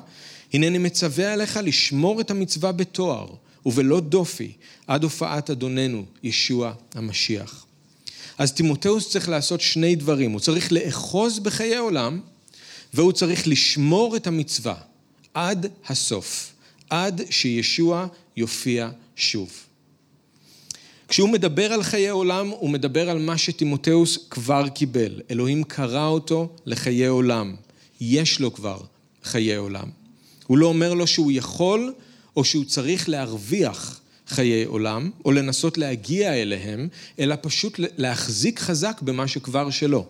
[0.54, 3.28] הנני מצווה עליך לשמור את המצווה בתואר
[3.66, 4.52] ובלא דופי,
[4.88, 7.66] עד הופעת אדוננו, ישוע המשיח.
[8.38, 12.20] אז תימותאוס צריך לעשות שני דברים, הוא צריך לאחוז בחיי עולם,
[12.94, 14.76] והוא צריך לשמור את המצווה
[15.34, 16.54] עד הסוף,
[16.90, 18.08] עד שישוע
[18.38, 19.50] יופיע שוב.
[21.13, 25.21] כשהוא מדבר על חיי עולם, הוא מדבר על מה שתימותאוס כבר קיבל.
[25.32, 27.56] אלוהים קרא אותו לחיי עולם.
[28.02, 28.82] יש לו כבר
[29.23, 29.89] חיי עולם.
[30.47, 31.93] הוא לא אומר לו שהוא יכול
[32.36, 36.88] או שהוא צריך להרוויח חיי עולם, או לנסות להגיע אליהם,
[37.19, 40.06] אלא פשוט להחזיק חזק במה שכבר שלו.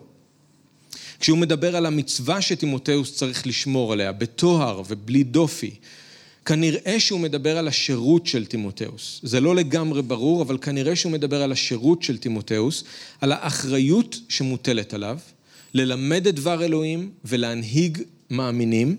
[1.20, 5.74] כשהוא מדבר על המצווה שתימותאוס צריך לשמור עליה, בטוהר ובלי דופי,
[6.44, 9.20] כנראה שהוא מדבר על השירות של תימותאוס.
[9.22, 12.84] זה לא לגמרי ברור, אבל כנראה שהוא מדבר על השירות של תימותאוס,
[13.20, 15.18] על האחריות שמוטלת עליו,
[15.74, 17.98] ללמד את דבר אלוהים ולהנהיג
[18.30, 18.96] מאמינים.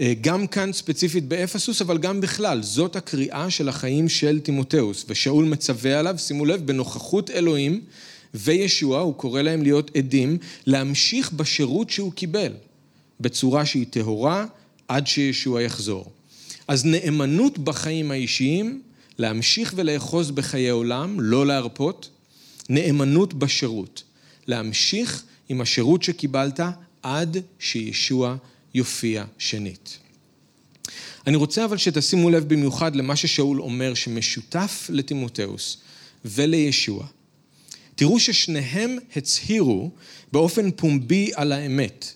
[0.00, 5.44] אה, גם כאן ספציפית באפסוס, אבל גם בכלל, זאת הקריאה של החיים של תימותאוס, ושאול
[5.44, 7.80] מצווה עליו, שימו לב, בנוכחות אלוהים
[8.34, 12.52] וישוע, הוא קורא להם להיות עדים, להמשיך בשירות שהוא קיבל,
[13.20, 14.46] בצורה שהיא טהורה,
[14.88, 16.15] עד שישוע יחזור.
[16.68, 18.82] אז נאמנות בחיים האישיים,
[19.18, 22.10] להמשיך ולאחוז בחיי עולם, לא להרפות,
[22.68, 24.02] נאמנות בשירות,
[24.46, 26.60] להמשיך עם השירות שקיבלת
[27.02, 28.36] עד שישוע
[28.74, 29.98] יופיע שנית.
[31.26, 35.78] אני רוצה אבל שתשימו לב במיוחד למה ששאול אומר שמשותף לתימותאוס
[36.24, 37.06] ולישוע.
[37.94, 39.90] תראו ששניהם הצהירו
[40.32, 42.12] באופן פומבי על האמת.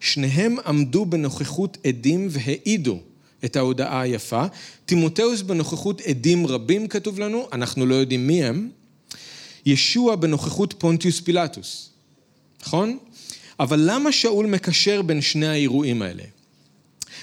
[0.00, 3.00] שניהם עמדו בנוכחות עדים והעידו
[3.44, 4.44] את ההודעה היפה.
[4.86, 8.70] תימותאוס בנוכחות עדים רבים כתוב לנו, אנחנו לא יודעים מי הם.
[9.66, 11.90] ישוע בנוכחות פונטיוס פילטוס,
[12.62, 12.98] נכון?
[13.60, 16.22] אבל למה שאול מקשר בין שני האירועים האלה?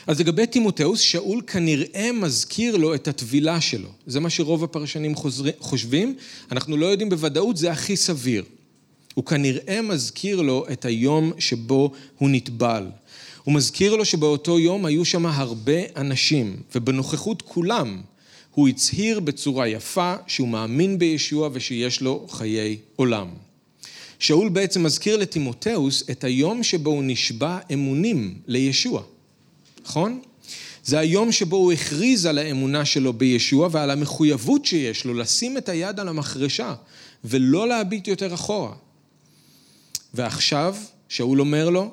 [0.08, 3.90] אז לגבי תימותאוס, שאול כנראה מזכיר לו את הטבילה שלו.
[4.08, 5.16] זה מה שרוב הפרשנים
[5.60, 6.16] חושבים.
[6.52, 8.44] אנחנו לא יודעים בוודאות, זה הכי סביר.
[9.14, 12.88] הוא כנראה מזכיר לו את היום שבו הוא נטבל.
[13.48, 18.02] הוא מזכיר לו שבאותו יום היו שם הרבה אנשים, ובנוכחות כולם
[18.52, 23.28] הוא הצהיר בצורה יפה שהוא מאמין בישוע ושיש לו חיי עולם.
[24.20, 29.04] שאול בעצם מזכיר לתימותאוס את היום שבו הוא נשבע אמונים לישוע,
[29.86, 30.22] נכון?
[30.84, 35.70] זה היום שבו הוא הכריז על האמונה שלו בישוע ועל המחויבות שיש לו לשים את
[35.70, 36.76] היד על המחרשה
[37.24, 38.74] ולא להביט יותר אחורה.
[40.14, 40.76] ועכשיו
[41.10, 41.92] שאול אומר לו,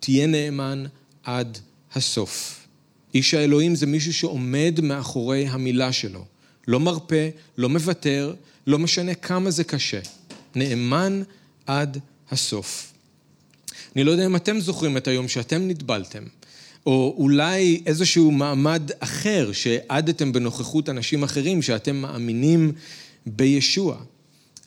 [0.00, 0.84] תהיה נאמן
[1.24, 1.58] עד
[1.94, 2.66] הסוף.
[3.14, 6.24] איש האלוהים זה מישהו שעומד מאחורי המילה שלו.
[6.68, 7.28] לא מרפה,
[7.58, 8.34] לא מוותר,
[8.66, 10.00] לא משנה כמה זה קשה.
[10.54, 11.22] נאמן
[11.66, 11.98] עד
[12.30, 12.92] הסוף.
[13.96, 16.22] אני לא יודע אם אתם זוכרים את היום שאתם נטבלתם,
[16.86, 22.72] או אולי איזשהו מעמד אחר שהעדתם בנוכחות אנשים אחרים שאתם מאמינים
[23.26, 23.96] בישוע.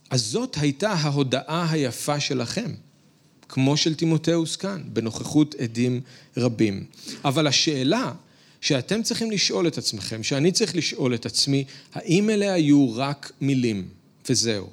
[0.09, 2.71] אז זאת הייתה ההודעה היפה שלכם.
[3.49, 6.01] כמו של תימותאוס כאן, בנוכחות עדים
[6.37, 6.85] רבים.
[7.25, 8.11] אבל השאלה
[8.61, 13.87] שאתם צריכים לשאול את עצמכם, שאני צריך לשאול את עצמי, האם אלה היו רק מילים,
[14.29, 14.69] וזהו.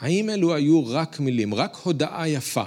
[0.00, 2.64] האם אלו היו רק מילים, רק הודעה יפה,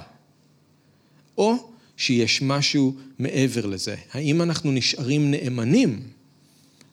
[1.38, 1.54] או
[1.96, 3.96] שיש משהו מעבר לזה?
[4.12, 6.02] האם אנחנו נשארים נאמנים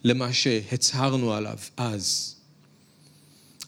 [0.03, 2.36] למה שהצהרנו עליו אז?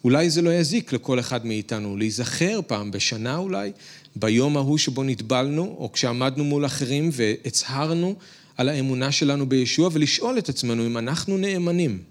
[0.04, 3.72] אולי זה לא יזיק לכל אחד מאיתנו להיזכר פעם בשנה אולי,
[4.16, 8.16] ביום ההוא שבו נטבלנו, או כשעמדנו מול אחרים והצהרנו
[8.58, 12.04] על האמונה שלנו בישוע, ולשאול את עצמנו אם אנחנו נאמנים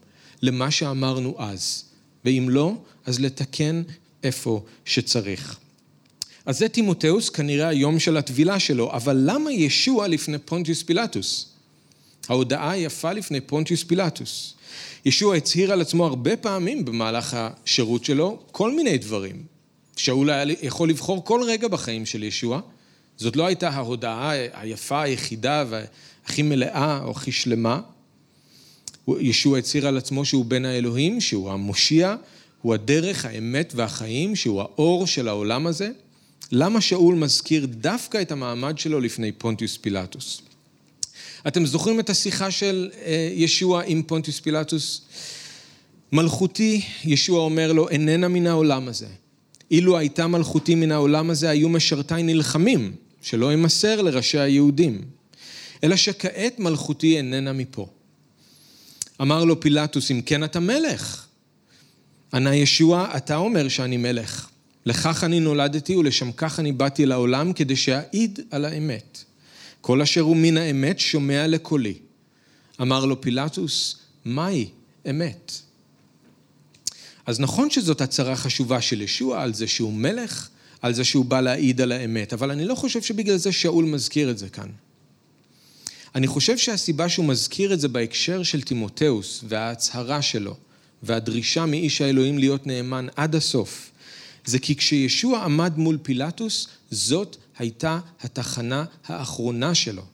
[0.43, 1.85] למה שאמרנו אז,
[2.25, 2.75] ואם לא,
[3.07, 3.83] אז לתקן
[4.23, 5.59] איפה שצריך.
[6.47, 11.47] אז זה תימותאוס, כנראה היום של הטבילה שלו, אבל למה ישוע לפני פונטיוס פילטוס?
[12.29, 14.55] ההודעה היפה לפני פונטיוס פילטוס.
[15.05, 19.43] ישוע הצהיר על עצמו הרבה פעמים במהלך השירות שלו כל מיני דברים.
[20.01, 22.61] שאול היה יכול לבחור כל רגע בחיים של ישוע.
[23.17, 27.81] זאת לא הייתה ההודעה היפה היחידה והכי מלאה או הכי שלמה.
[29.21, 32.17] ישוע הצהיר על עצמו שהוא בן האלוהים, שהוא המושיע,
[32.63, 35.91] הוא הדרך, האמת והחיים, שהוא האור של העולם הזה.
[36.53, 40.43] למה שאול מזכיר דווקא את המעמד שלו לפני פונטיוס פילטוס?
[41.49, 45.03] אתם זוכרים את השיחה של אה, ישוע עם פונטיוס פילטוס?
[46.13, 49.07] מלכותי, ישוע אומר לו, איננה מן העולם הזה.
[49.71, 52.93] אילו הייתה מלכותי מן העולם הזה, היו משרתי נלחמים,
[53.23, 55.01] שלא אמסר לראשי היהודים.
[55.85, 57.87] אלא שכעת מלכותי איננה מפה.
[59.21, 61.27] אמר לו פילטוס, אם כן אתה מלך.
[62.35, 64.49] ענה ישוע, אתה אומר שאני מלך.
[64.87, 69.25] לכך אני נולדתי ולשם כך אני באתי לעולם כדי שאעיד על האמת.
[69.81, 71.95] כל אשר הוא מן האמת שומע לקולי.
[72.81, 74.69] אמר לו פילטוס, מהי
[75.11, 75.53] אמת?
[77.31, 80.49] אז נכון שזאת הצהרה חשובה של ישוע על זה שהוא מלך,
[80.83, 84.31] על זה שהוא בא להעיד על האמת, אבל אני לא חושב שבגלל זה שאול מזכיר
[84.31, 84.69] את זה כאן.
[86.15, 90.57] אני חושב שהסיבה שהוא מזכיר את זה בהקשר של תימותאוס וההצהרה שלו
[91.03, 93.91] והדרישה מאיש האלוהים להיות נאמן עד הסוף,
[94.45, 100.05] זה כי כשישוע עמד מול פילטוס, זאת הייתה התחנה האחרונה שלו.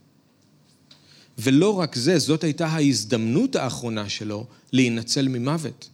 [1.38, 5.88] ולא רק זה, זאת הייתה ההזדמנות האחרונה שלו להינצל ממוות.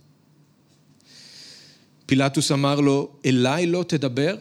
[2.07, 4.37] פילטוס אמר לו, אליי לא תדבר?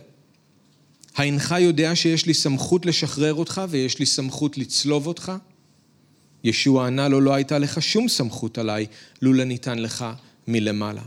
[1.16, 5.32] האינך יודע שיש לי סמכות לשחרר אותך ויש לי סמכות לצלוב אותך?
[6.44, 8.86] ישוע ענה לו, לא הייתה לך שום סמכות עליי,
[9.22, 10.06] לולא ניתן לך
[10.48, 11.02] מלמעלה.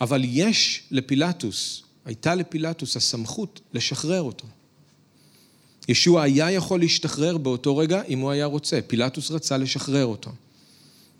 [0.00, 4.46] אבל יש לפילטוס, הייתה לפילטוס הסמכות לשחרר אותו.
[5.88, 10.30] ישוע היה יכול להשתחרר באותו רגע אם הוא היה רוצה, פילטוס רצה לשחרר אותו.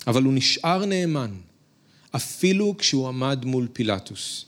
[0.06, 1.30] אבל הוא נשאר נאמן,
[2.16, 4.44] אפילו כשהוא עמד מול פילטוס.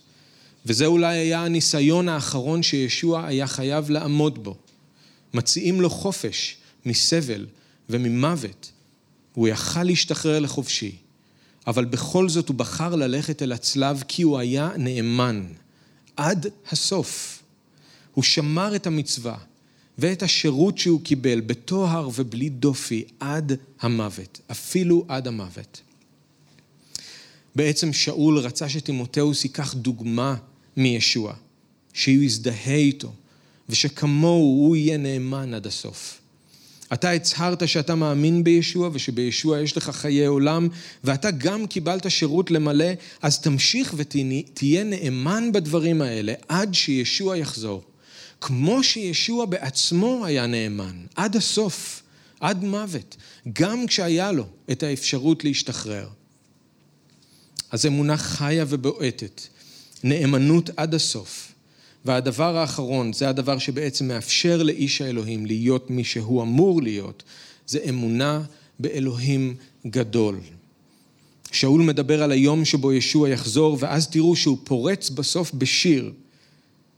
[0.67, 4.57] וזה אולי היה הניסיון האחרון שישוע היה חייב לעמוד בו.
[5.35, 6.57] מציעים לו חופש
[6.87, 7.47] מסבל
[7.91, 8.73] וממוות.
[9.35, 10.97] הוא יכל להשתחרר לחופשי,
[11.67, 15.47] אבל בכל זאת הוא בחר ללכת אל הצלב כי הוא היה נאמן
[16.17, 17.43] עד הסוף.
[18.15, 19.37] הוא שמר את המצווה
[19.99, 25.81] ואת השירות שהוא קיבל בטוהר ובלי דופי עד המוות, אפילו עד המוות.
[27.57, 30.35] בעצם שאול רצה שתימותאוס ייקח דוגמה
[30.77, 31.35] מישוע,
[31.93, 33.13] שהוא יזדהה איתו,
[33.69, 36.19] ושכמוהו הוא יהיה נאמן עד הסוף.
[36.93, 40.69] אתה הצהרת שאתה מאמין בישוע ושבישוע יש לך חיי עולם,
[41.05, 42.91] ואתה גם קיבלת שירות למלא,
[43.23, 47.83] אז תמשיך ותהיה נאמן בדברים האלה עד שישוע יחזור.
[48.41, 52.03] כמו שישוע בעצמו היה נאמן, עד הסוף,
[52.41, 53.17] עד מוות,
[53.53, 56.09] גם כשהיה לו את האפשרות להשתחרר.
[57.73, 59.41] אז אמונה חיה ובועטת,
[60.05, 61.53] נאמנות עד הסוף.
[62.05, 67.23] והדבר האחרון, זה הדבר שבעצם מאפשר לאיש האלוהים להיות מי שהוא אמור להיות,
[67.67, 68.43] זה אמונה
[68.79, 69.55] באלוהים
[69.87, 70.41] גדול.
[71.53, 76.13] שאול מדבר על היום שבו ישוע יחזור, ואז תראו שהוא פורץ בסוף בשיר,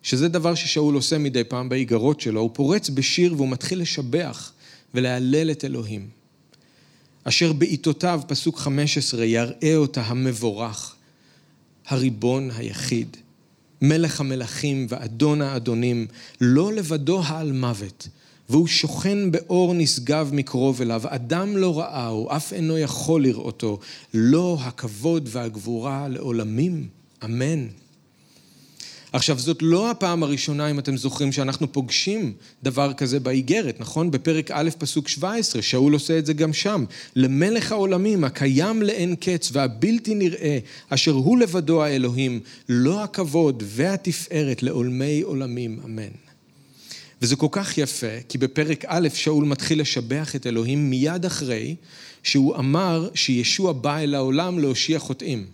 [0.03, 4.53] שזה דבר ששאול עושה מדי פעם באיגרות שלו, הוא פורץ בשיר והוא מתחיל לשבח
[4.95, 6.24] ולהלל את אלוהים.
[7.25, 10.95] אשר בעיתותיו, פסוק 15, יראה אותה המבורך,
[11.87, 13.17] הריבון היחיד.
[13.83, 16.07] מלך המלכים ואדון האדונים,
[16.41, 18.09] לא לבדו העל מוות,
[18.49, 23.79] והוא שוכן באור נשגב מקרוב אליו, אדם לא ראהו, אף אינו יכול לראותו,
[24.15, 26.89] לא הכבוד והגבורה לעולמים,
[27.25, 27.67] אמן.
[29.15, 34.11] עכשיו, זאת לא הפעם הראשונה, אם אתם זוכרים, שאנחנו פוגשים דבר כזה באיגרת, נכון?
[34.11, 36.85] בפרק א', פסוק 17, שאול עושה את זה גם שם.
[37.17, 40.59] למלך העולמים, הקיים לאין קץ והבלתי נראה,
[40.89, 46.13] אשר הוא לבדו האלוהים, לא הכבוד והתפארת לעולמי עולמים, אמן.
[47.23, 51.77] וזה כל כך יפה, כי בפרק א', שאול מתחיל לשבח את אלוהים מיד אחרי
[52.23, 55.47] שהוא אמר שישוע בא אל העולם להושיע חוטאים.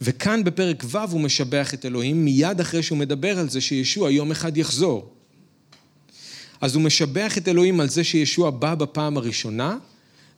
[0.00, 4.30] וכאן בפרק ו' הוא משבח את אלוהים מיד אחרי שהוא מדבר על זה שישוע יום
[4.30, 5.12] אחד יחזור.
[6.60, 9.76] אז הוא משבח את אלוהים על זה שישוע בא בפעם הראשונה,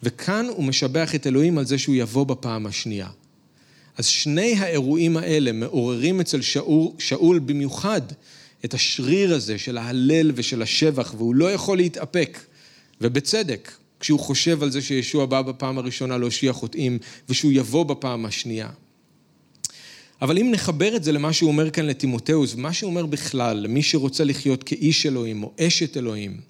[0.03, 3.09] וכאן הוא משבח את אלוהים על זה שהוא יבוא בפעם השנייה.
[3.97, 8.01] אז שני האירועים האלה מעוררים אצל שאול, שאול במיוחד
[8.65, 12.39] את השריר הזה של ההלל ושל השבח, והוא לא יכול להתאפק,
[13.01, 16.99] ובצדק, כשהוא חושב על זה שישוע בא בפעם הראשונה להושיע חוטאים,
[17.29, 18.69] ושהוא יבוא בפעם השנייה.
[20.23, 23.83] אבל אם נחבר את זה למה שהוא אומר כאן לטימותאוס, ומה שהוא אומר בכלל, למי
[23.83, 26.41] שרוצה לחיות כאיש אלוהים או אשת אלוהים,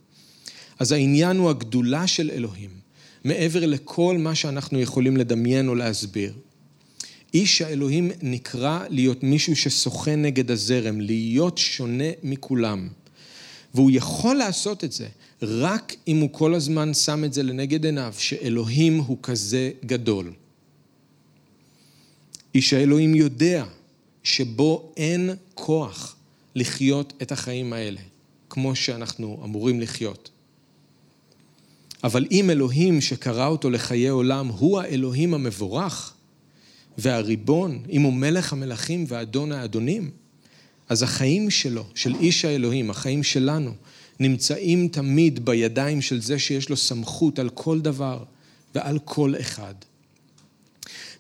[0.78, 2.70] אז העניין הוא הגדולה של אלוהים,
[3.24, 6.32] מעבר לכל מה שאנחנו יכולים לדמיין או להסביר.
[7.34, 12.88] איש האלוהים נקרא להיות מישהו ששוחה נגד הזרם, להיות שונה מכולם.
[13.74, 15.06] והוא יכול לעשות את זה
[15.42, 20.32] רק אם הוא כל הזמן שם את זה לנגד עיניו, שאלוהים הוא כזה גדול.
[22.54, 23.64] איש האלוהים יודע
[24.22, 26.16] שבו אין כוח
[26.54, 28.00] לחיות את החיים האלה,
[28.50, 30.30] כמו שאנחנו אמורים לחיות.
[32.04, 36.14] אבל אם אלוהים שקרא אותו לחיי עולם הוא האלוהים המבורך
[36.98, 40.10] והריבון, אם הוא מלך המלכים ואדון האדונים,
[40.88, 43.72] אז החיים שלו, של איש האלוהים, החיים שלנו,
[44.20, 48.24] נמצאים תמיד בידיים של זה שיש לו סמכות על כל דבר
[48.74, 49.74] ועל כל אחד.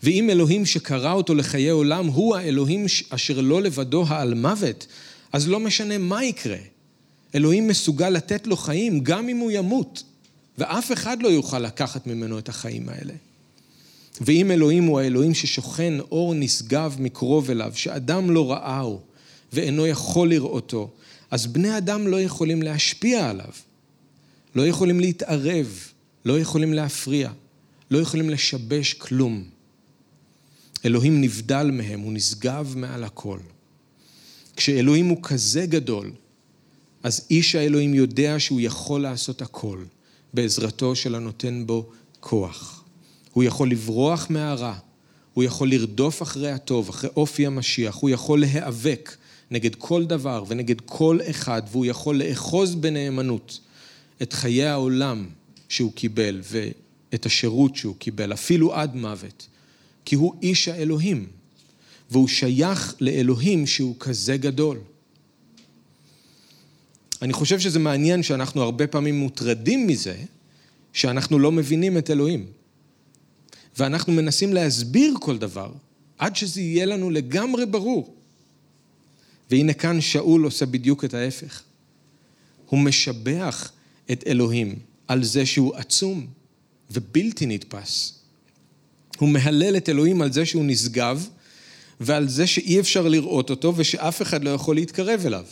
[0.02, 4.86] ואם אלוהים שקרא אותו לחיי עולם הוא האלוהים אשר לא לבדו העל מוות,
[5.32, 6.56] אז לא משנה מה יקרה.
[7.34, 10.02] אלוהים מסוגל לתת לו חיים גם אם הוא ימות,
[10.58, 13.14] ואף אחד לא יוכל לקחת ממנו את החיים האלה.
[14.20, 19.00] ואם אלוהים הוא האלוהים ששוכן אור נשגב מקרוב אליו, שאדם לא ראהו
[19.52, 20.90] ואינו יכול לראותו,
[21.30, 23.50] אז בני אדם לא יכולים להשפיע עליו,
[24.54, 25.78] לא יכולים להתערב,
[26.24, 27.30] לא יכולים להפריע,
[27.90, 29.44] לא יכולים לשבש כלום.
[30.84, 33.38] אלוהים נבדל מהם, הוא נשגב מעל הכל.
[34.56, 36.12] כשאלוהים הוא כזה גדול,
[37.02, 39.84] אז איש האלוהים יודע שהוא יכול לעשות הכל
[40.34, 42.84] בעזרתו של הנותן בו כוח.
[43.32, 44.74] הוא יכול לברוח מהרע,
[45.34, 49.16] הוא יכול לרדוף אחרי הטוב, אחרי אופי המשיח, הוא יכול להיאבק
[49.50, 53.60] נגד כל דבר ונגד כל אחד, והוא יכול לאחוז בנאמנות
[54.22, 55.26] את חיי העולם
[55.68, 59.46] שהוא קיבל ואת השירות שהוא קיבל, אפילו עד מוות,
[60.04, 61.26] כי הוא איש האלוהים,
[62.10, 64.78] והוא שייך לאלוהים שהוא כזה גדול.
[67.22, 70.16] אני חושב שזה מעניין שאנחנו הרבה פעמים מוטרדים מזה
[70.92, 72.46] שאנחנו לא מבינים את אלוהים.
[73.78, 75.72] ואנחנו מנסים להסביר כל דבר
[76.18, 78.14] עד שזה יהיה לנו לגמרי ברור.
[79.50, 81.62] והנה כאן שאול עושה בדיוק את ההפך.
[82.66, 83.72] הוא משבח
[84.12, 84.78] את אלוהים
[85.08, 86.26] על זה שהוא עצום
[86.90, 88.19] ובלתי נתפס.
[89.20, 91.26] הוא מהלל את אלוהים על זה שהוא נשגב
[92.00, 95.44] ועל זה שאי אפשר לראות אותו ושאף אחד לא יכול להתקרב אליו.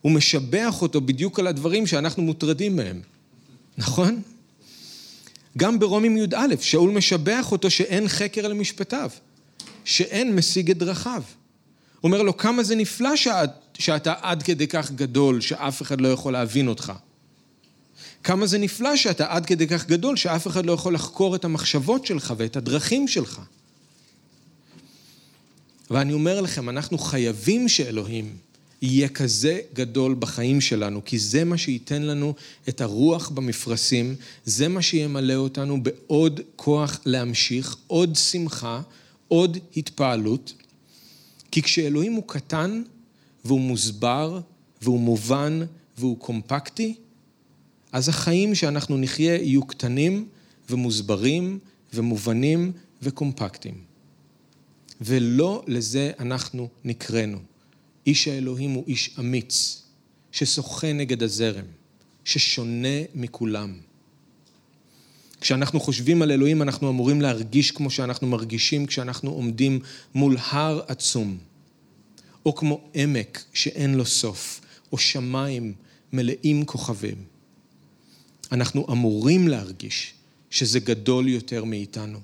[0.00, 3.00] הוא משבח אותו בדיוק על הדברים שאנחנו מוטרדים מהם,
[3.78, 4.22] נכון?
[5.58, 9.10] גם ברומים י"א, שאול משבח אותו שאין חקר למשפטיו,
[9.84, 11.22] שאין משיג את דרכיו.
[12.00, 16.08] הוא אומר לו, כמה זה נפלא שאת, שאתה עד כדי כך גדול, שאף אחד לא
[16.08, 16.92] יכול להבין אותך.
[18.24, 22.06] כמה זה נפלא שאתה עד כדי כך גדול, שאף אחד לא יכול לחקור את המחשבות
[22.06, 23.40] שלך ואת הדרכים שלך.
[25.90, 28.36] ואני אומר לכם, אנחנו חייבים שאלוהים
[28.82, 32.34] יהיה כזה גדול בחיים שלנו, כי זה מה שייתן לנו
[32.68, 34.14] את הרוח במפרשים,
[34.44, 38.80] זה מה שימלא אותנו בעוד כוח להמשיך, עוד שמחה,
[39.28, 40.52] עוד התפעלות.
[41.50, 42.82] כי כשאלוהים הוא קטן
[43.44, 44.40] והוא מוסבר
[44.82, 45.60] והוא מובן
[45.98, 46.94] והוא קומפקטי,
[47.92, 50.28] אז החיים שאנחנו נחיה יהיו קטנים
[50.70, 51.58] ומוסברים
[51.94, 52.72] ומובנים
[53.02, 53.74] וקומפקטיים.
[55.00, 57.38] ולא לזה אנחנו נקראנו.
[58.06, 59.82] איש האלוהים הוא איש אמיץ,
[60.32, 61.64] ששוחה נגד הזרם,
[62.24, 63.74] ששונה מכולם.
[65.40, 69.80] כשאנחנו חושבים על אלוהים, אנחנו אמורים להרגיש כמו שאנחנו מרגישים כשאנחנו עומדים
[70.14, 71.38] מול הר עצום,
[72.46, 74.60] או כמו עמק שאין לו סוף,
[74.92, 75.74] או שמיים
[76.12, 77.31] מלאים כוכבים.
[78.52, 80.14] אנחנו אמורים להרגיש
[80.50, 82.20] שזה גדול יותר מאיתנו.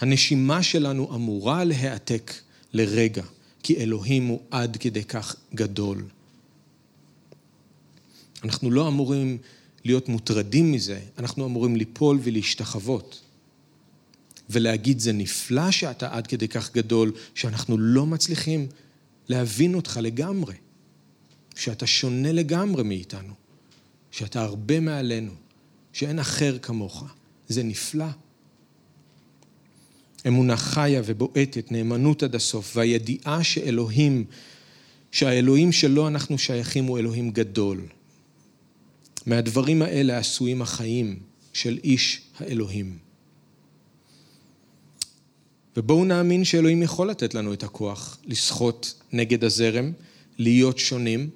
[0.00, 2.32] הנשימה שלנו אמורה להיעתק
[2.72, 3.24] לרגע.
[3.62, 6.04] כי אלוהים הוא עד כדי כך גדול.
[8.44, 9.38] אנחנו לא אמורים
[9.84, 13.20] להיות מוטרדים מזה, אנחנו אמורים ליפול ולהשתחוות.
[14.50, 18.66] ולהגיד, זה נפלא שאתה עד כדי כך גדול, שאנחנו לא מצליחים
[19.28, 20.54] להבין אותך לגמרי.
[21.56, 23.34] שאתה שונה לגמרי מאיתנו.
[24.10, 25.32] שאתה הרבה מעלינו.
[25.92, 27.04] שאין אחר כמוך.
[27.48, 28.06] זה נפלא.
[30.26, 34.24] אמונה חיה ובועטת, נאמנות עד הסוף, והידיעה שאלוהים,
[35.12, 37.80] שהאלוהים שלו אנחנו שייכים הוא אלוהים גדול.
[39.26, 41.18] מהדברים האלה עשויים החיים
[41.52, 42.98] של איש האלוהים.
[45.76, 49.92] ובואו נאמין שאלוהים יכול לתת לנו את הכוח לשחות נגד הזרם,
[50.38, 51.30] להיות שונים,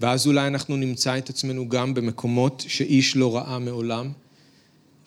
[0.00, 4.12] ואז אולי אנחנו נמצא את עצמנו גם במקומות שאיש לא ראה מעולם,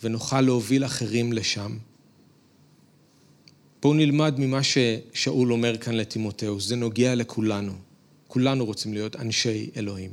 [0.03, 1.77] ונוכל להוביל אחרים לשם.
[3.81, 7.73] בואו נלמד ממה ששאול אומר כאן לטימותאוס, זה נוגע לכולנו.
[8.27, 10.11] כולנו רוצים להיות אנשי אלוהים.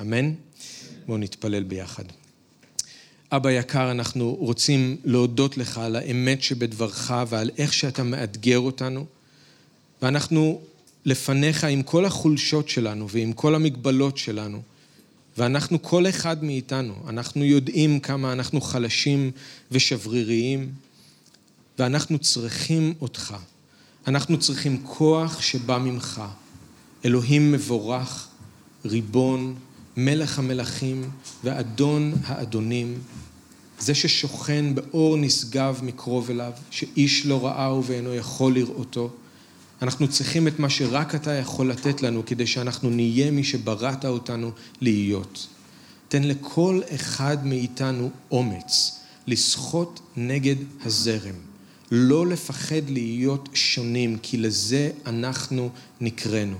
[0.00, 0.32] אמן?
[1.06, 2.04] בואו נתפלל ביחד.
[3.32, 9.06] אבא יקר, אנחנו רוצים להודות לך על האמת שבדברך ועל איך שאתה מאתגר אותנו,
[10.02, 10.60] ואנחנו
[11.04, 14.62] לפניך עם כל החולשות שלנו ועם כל המגבלות שלנו,
[15.38, 19.30] ואנחנו, כל אחד מאיתנו, אנחנו יודעים כמה אנחנו חלשים
[19.70, 20.72] ושבריריים,
[21.78, 23.36] ואנחנו צריכים אותך.
[24.06, 26.22] אנחנו צריכים כוח שבא ממך.
[27.04, 28.28] אלוהים מבורך,
[28.84, 29.54] ריבון,
[29.96, 31.10] מלך המלכים
[31.44, 32.98] ואדון האדונים,
[33.78, 39.10] זה ששוכן באור נשגב מקרוב אליו, שאיש לא ראהו ואינו יכול לראותו,
[39.82, 44.50] אנחנו צריכים את מה שרק אתה יכול לתת לנו כדי שאנחנו נהיה מי שבראת אותנו
[44.80, 45.46] להיות.
[46.08, 51.34] תן לכל אחד מאיתנו אומץ לשחות נגד הזרם,
[51.90, 55.70] לא לפחד להיות שונים, כי לזה אנחנו
[56.00, 56.56] נקראנו.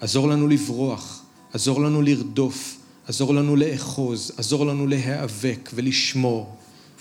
[0.00, 6.56] עזור לנו לברוח, עזור לנו לרדוף, עזור לנו לאחוז, עזור לנו להיאבק ולשמור.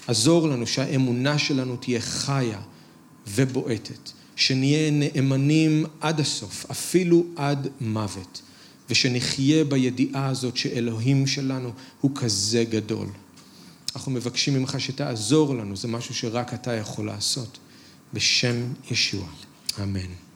[0.07, 2.61] עזור לנו שהאמונה שלנו תהיה חיה
[3.27, 8.41] ובועטת, שנהיה נאמנים עד הסוף, אפילו עד מוות,
[8.89, 11.71] ושנחיה בידיעה הזאת שאלוהים שלנו
[12.01, 13.07] הוא כזה גדול.
[13.95, 17.57] אנחנו מבקשים ממך שתעזור לנו, זה משהו שרק אתה יכול לעשות.
[18.13, 18.55] בשם
[18.91, 19.27] ישוע.
[19.83, 20.28] אמן.